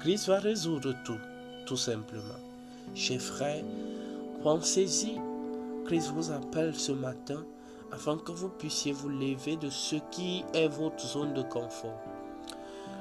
Christ 0.00 0.28
va 0.28 0.38
résoudre 0.40 0.94
tout, 1.04 1.18
tout 1.66 1.76
simplement. 1.76 2.22
Chers 2.94 3.20
frères, 3.20 3.64
pensez-y. 4.42 5.20
Christ 5.86 6.12
vous 6.14 6.30
appelle 6.30 6.74
ce 6.74 6.92
matin 6.92 7.44
afin 7.92 8.18
que 8.18 8.32
vous 8.32 8.48
puissiez 8.48 8.92
vous 8.92 9.08
lever 9.08 9.56
de 9.56 9.68
ce 9.68 9.96
qui 10.10 10.44
est 10.54 10.68
votre 10.68 11.04
zone 11.04 11.34
de 11.34 11.42
confort. 11.42 11.98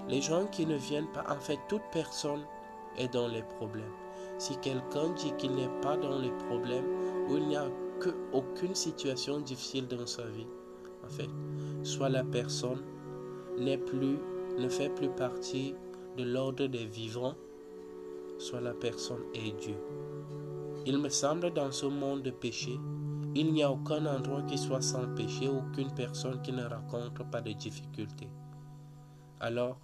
Les 0.07 0.21
gens 0.21 0.47
qui 0.47 0.65
ne 0.65 0.75
viennent 0.75 1.11
pas, 1.11 1.25
en 1.29 1.39
fait, 1.39 1.59
toute 1.67 1.83
personne 1.91 2.41
est 2.97 3.13
dans 3.13 3.27
les 3.27 3.43
problèmes. 3.43 3.93
Si 4.37 4.57
quelqu'un 4.57 5.09
dit 5.15 5.33
qu'il 5.37 5.51
n'est 5.51 5.81
pas 5.81 5.97
dans 5.97 6.17
les 6.17 6.31
problèmes 6.47 6.85
ou 7.29 7.37
il 7.37 7.47
n'y 7.47 7.55
a 7.55 7.67
que 7.99 8.09
aucune 8.33 8.73
situation 8.73 9.39
difficile 9.39 9.87
dans 9.87 10.07
sa 10.07 10.25
vie, 10.25 10.47
en 11.05 11.09
fait, 11.09 11.29
soit 11.83 12.09
la 12.09 12.23
personne 12.23 12.81
n'est 13.57 13.77
plus, 13.77 14.17
ne 14.57 14.69
fait 14.69 14.89
plus 14.89 15.09
partie 15.09 15.75
de 16.17 16.23
l'ordre 16.23 16.65
des 16.67 16.85
vivants, 16.85 17.35
soit 18.37 18.61
la 18.61 18.73
personne 18.73 19.23
est 19.33 19.51
Dieu. 19.59 19.75
Il 20.85 20.97
me 20.97 21.09
semble 21.09 21.51
dans 21.51 21.71
ce 21.71 21.85
monde 21.85 22.23
de 22.23 22.31
péché, 22.31 22.79
il 23.36 23.53
n'y 23.53 23.63
a 23.63 23.71
aucun 23.71 24.05
endroit 24.05 24.41
qui 24.43 24.57
soit 24.57 24.82
sans 24.82 25.07
péché, 25.13 25.47
aucune 25.47 25.91
personne 25.91 26.41
qui 26.41 26.51
ne 26.51 26.63
rencontre 26.63 27.23
pas 27.30 27.41
de 27.41 27.51
difficultés. 27.51 28.30
Alors, 29.39 29.77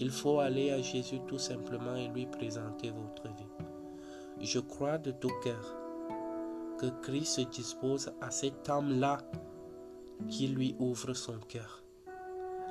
il 0.00 0.10
faut 0.10 0.40
aller 0.40 0.70
à 0.70 0.82
Jésus 0.82 1.20
tout 1.28 1.38
simplement 1.38 1.94
et 1.94 2.08
lui 2.08 2.26
présenter 2.26 2.90
votre 2.90 3.28
vie. 3.28 3.66
Je 4.40 4.58
crois 4.58 4.98
de 4.98 5.12
tout 5.12 5.30
cœur 5.44 5.76
que 6.78 6.86
Christ 7.02 7.36
se 7.36 7.40
dispose 7.42 8.12
à 8.20 8.30
cette 8.30 8.68
âme-là 8.68 9.18
qui 10.28 10.48
lui 10.48 10.74
ouvre 10.80 11.14
son 11.14 11.38
cœur. 11.48 11.84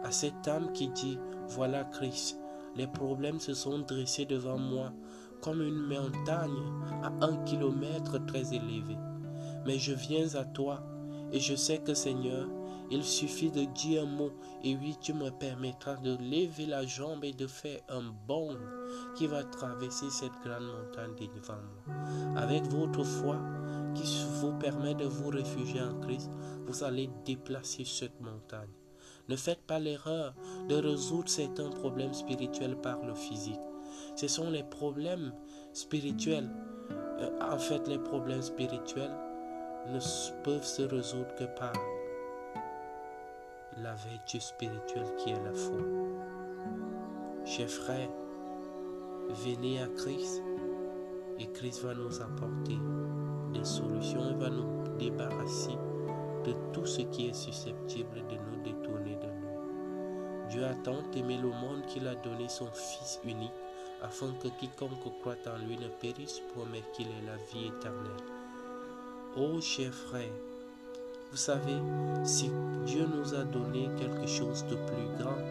À 0.04 0.12
cette 0.12 0.48
âme 0.50 0.74
qui 0.74 0.90
dit, 0.90 1.18
voilà 1.48 1.86
Christ, 1.86 2.38
les 2.76 2.88
problèmes 2.88 3.40
se 3.40 3.54
sont 3.54 3.80
dressés 3.80 4.26
devant 4.26 4.58
moi 4.58 4.92
comme 5.42 5.62
une 5.62 5.88
montagne 5.88 6.52
à 7.04 7.26
un 7.26 7.38
kilomètre 7.46 8.24
très 8.26 8.54
élevé 8.54 8.98
mais 9.66 9.78
je 9.78 9.94
viens 9.94 10.36
à 10.36 10.46
toi 10.46 10.84
et 11.32 11.40
je 11.40 11.56
sais 11.56 11.80
que 11.80 11.94
Seigneur, 11.94 12.48
il 12.92 13.04
suffit 13.04 13.50
de 13.50 13.66
dire 13.66 14.04
un 14.04 14.06
mot 14.06 14.32
et 14.64 14.76
oui, 14.76 14.96
tu 15.02 15.14
me 15.14 15.32
permettras 15.32 15.96
de 15.96 16.16
lever 16.18 16.68
la 16.68 16.86
jambe 16.86 17.24
et 17.24 17.34
de 17.34 17.48
faire 17.48 17.80
un 17.90 18.14
bond 18.28 18.56
qui 19.16 19.26
va 19.26 19.44
traverser 19.44 20.10
cette 20.10 20.34
grande 20.44 20.66
montagne 20.66 21.16
devant 21.36 21.56
moi. 21.56 22.42
Avec 22.42 22.66
votre 22.68 23.04
foi 23.04 23.40
qui 23.96 24.24
vous 24.40 24.54
permet 24.60 24.94
de 24.94 25.06
vous 25.06 25.30
réfugier 25.30 25.82
en 25.82 26.00
Christ, 26.02 26.30
vous 26.68 26.84
allez 26.84 27.10
déplacer 27.26 27.84
cette 27.86 28.20
montagne. 28.22 28.70
Ne 29.30 29.36
faites 29.36 29.62
pas 29.66 29.80
l'erreur 29.80 30.36
de 30.68 30.76
résoudre 30.76 31.30
certains 31.30 31.70
problèmes 31.70 32.14
spirituels 32.14 32.76
par 32.82 33.04
le 33.06 33.16
physique. 33.16 33.62
Ce 34.16 34.28
sont 34.28 34.50
les 34.50 34.64
problèmes 34.64 35.34
spirituels. 35.72 36.50
Euh, 37.20 37.30
en 37.42 37.58
fait, 37.58 37.88
les 37.88 38.00
problèmes 38.00 38.42
spirituels 38.42 39.16
ne 39.88 40.00
peuvent 40.44 40.66
se 40.66 40.84
résoudre 40.84 41.34
que 41.36 41.44
par 41.44 41.74
la 43.78 43.94
vertu 43.96 44.40
spirituelle 44.40 45.16
qui 45.18 45.32
est 45.32 45.44
la 45.44 45.54
foi. 45.54 45.80
Chers 47.46 47.70
frères, 47.70 48.10
venez 49.30 49.82
à 49.82 49.88
Christ 49.88 50.42
et 51.40 51.48
Christ 51.52 51.84
va 51.84 51.94
nous 51.94 52.22
apporter 52.22 52.78
des 53.54 53.66
solutions 53.66 54.32
et 54.32 54.36
va 54.36 54.50
nous 54.50 54.98
débarrasser 54.98 55.78
de 56.46 56.54
tout 56.72 56.86
ce 56.86 57.02
qui 57.02 57.28
est 57.28 57.34
susceptible 57.34 58.24
de 58.30 58.36
nous 58.36 58.64
détourner 58.64 59.16
de 59.16 59.28
nous. 59.28 60.50
Dieu 60.50 60.66
a 60.66 60.76
tant 60.76 61.04
aimé 61.16 61.38
le 61.38 61.50
monde 61.50 61.86
qu'il 61.88 62.08
a 62.08 62.16
donné 62.16 62.48
son 62.48 62.68
Fils 62.68 63.20
unique 63.26 63.52
afin 64.02 64.32
que 64.42 64.50
quiconque 64.60 65.20
croit 65.22 65.36
en 65.48 65.66
lui 65.66 65.78
ne 65.78 65.88
périsse 65.88 66.42
mais 66.72 66.84
qu'il 66.94 67.08
ait 67.08 67.26
la 67.26 67.38
vie 67.38 67.68
éternelle. 67.68 68.43
Ô 69.36 69.60
chers 69.60 69.92
frères, 69.92 70.30
Vous 71.32 71.38
savez, 71.38 71.82
si 72.24 72.52
Dieu 72.86 73.08
nous 73.08 73.34
a 73.34 73.44
donné 73.44 73.90
quelque 73.98 74.28
chose 74.28 74.64
de 74.66 74.76
plus 74.76 75.18
grand, 75.18 75.42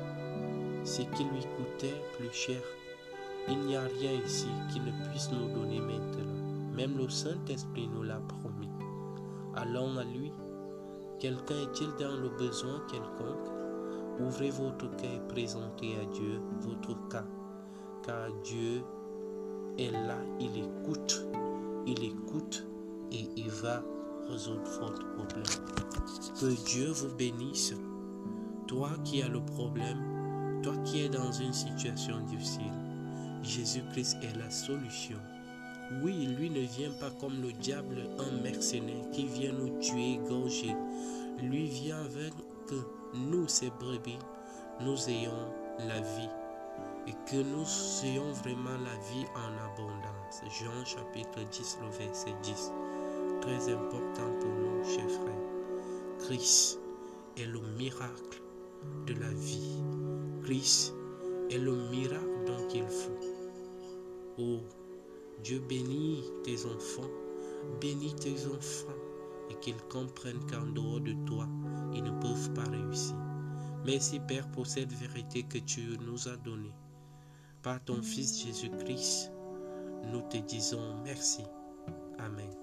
ce 0.84 1.02
qui 1.02 1.24
lui 1.24 1.40
coûtait 1.56 2.00
plus 2.16 2.32
cher, 2.32 2.62
il 3.48 3.58
n'y 3.58 3.74
a 3.74 3.82
rien 3.82 4.12
ici 4.24 4.46
qui 4.72 4.78
ne 4.78 4.92
puisse 5.08 5.32
nous 5.32 5.48
donner 5.52 5.80
maintenant. 5.80 6.72
Même 6.76 6.96
le 6.96 7.08
Saint-Esprit 7.08 7.88
nous 7.92 8.04
l'a 8.04 8.20
promis. 8.20 8.70
Allons 9.56 9.98
à 9.98 10.04
lui. 10.04 10.30
Quelqu'un 11.18 11.62
est-il 11.62 11.88
dans 11.98 12.16
le 12.16 12.28
besoin 12.28 12.80
quelconque? 12.88 13.50
Ouvrez 14.20 14.50
votre 14.50 14.94
cœur 14.96 15.10
et 15.10 15.28
présentez 15.28 15.96
à 16.00 16.04
Dieu 16.04 16.40
votre 16.60 17.08
cas. 17.08 17.26
Car 18.06 18.30
Dieu 18.44 18.84
est 19.76 19.90
là, 19.90 20.18
il 20.38 20.56
écoute. 20.56 21.26
Il 21.84 22.04
écoute 22.04 22.64
et 23.12 23.28
il 23.36 23.50
va 23.50 23.82
résoudre 24.28 24.62
votre 24.80 25.14
problème. 25.14 25.44
Que 26.40 26.64
Dieu 26.64 26.90
vous 26.90 27.14
bénisse. 27.14 27.74
Toi 28.66 28.90
qui 29.04 29.22
as 29.22 29.28
le 29.28 29.44
problème, 29.44 30.60
toi 30.62 30.74
qui 30.84 31.02
es 31.02 31.08
dans 31.08 31.30
une 31.32 31.52
situation 31.52 32.20
difficile, 32.20 32.72
Jésus-Christ 33.42 34.16
est 34.22 34.36
la 34.38 34.50
solution. 34.50 35.18
Oui, 36.02 36.26
lui 36.38 36.48
ne 36.48 36.60
vient 36.60 36.92
pas 36.92 37.10
comme 37.20 37.42
le 37.42 37.52
diable, 37.52 38.08
un 38.18 38.42
mercenaire 38.42 39.10
qui 39.12 39.26
vient 39.26 39.52
nous 39.52 39.78
tuer, 39.80 40.18
gorger. 40.28 40.74
Lui 41.42 41.66
vient 41.66 42.00
avec 42.00 42.32
que 42.66 42.76
nous, 43.14 43.46
ses 43.48 43.70
brebis, 43.70 44.18
nous 44.80 45.08
ayons 45.08 45.52
la 45.86 46.00
vie 46.00 46.30
et 47.06 47.12
que 47.30 47.36
nous 47.36 47.66
ayons 48.04 48.32
vraiment 48.32 48.78
la 48.84 48.96
vie 49.10 49.26
en 49.34 49.52
abondance. 49.64 50.42
Jean 50.60 50.84
chapitre 50.84 51.40
10, 51.50 51.78
le 51.82 52.06
verset 52.06 52.32
10. 52.42 52.72
Très 53.42 53.72
important 53.72 54.30
pour 54.40 54.50
nous, 54.50 54.84
chers 54.84 55.10
frères. 55.10 55.32
Christ 56.20 56.78
est 57.36 57.46
le 57.46 57.60
miracle 57.76 58.40
de 59.06 59.14
la 59.14 59.30
vie. 59.32 59.82
Christ 60.44 60.94
est 61.50 61.58
le 61.58 61.74
miracle 61.90 62.44
dont 62.46 62.68
il 62.72 62.86
faut. 62.86 63.18
Oh, 64.38 64.60
Dieu 65.42 65.60
bénit 65.68 66.22
tes 66.44 66.64
enfants, 66.66 67.10
bénis 67.80 68.14
tes 68.14 68.46
enfants 68.46 68.94
et 69.50 69.54
qu'ils 69.56 69.82
comprennent 69.90 70.46
qu'en 70.48 70.66
dehors 70.66 71.00
de 71.00 71.14
toi, 71.26 71.48
ils 71.92 72.04
ne 72.04 72.12
peuvent 72.20 72.52
pas 72.54 72.70
réussir. 72.70 73.16
Merci 73.84 74.20
Père 74.20 74.48
pour 74.52 74.68
cette 74.68 74.92
vérité 74.92 75.42
que 75.42 75.58
tu 75.58 75.98
nous 76.06 76.28
as 76.28 76.36
donnée. 76.36 76.72
Par 77.62 77.82
ton 77.84 78.02
Fils 78.02 78.44
Jésus-Christ, 78.44 79.32
nous 80.12 80.22
te 80.30 80.36
disons 80.36 81.02
merci. 81.04 81.42
Amen. 82.18 82.61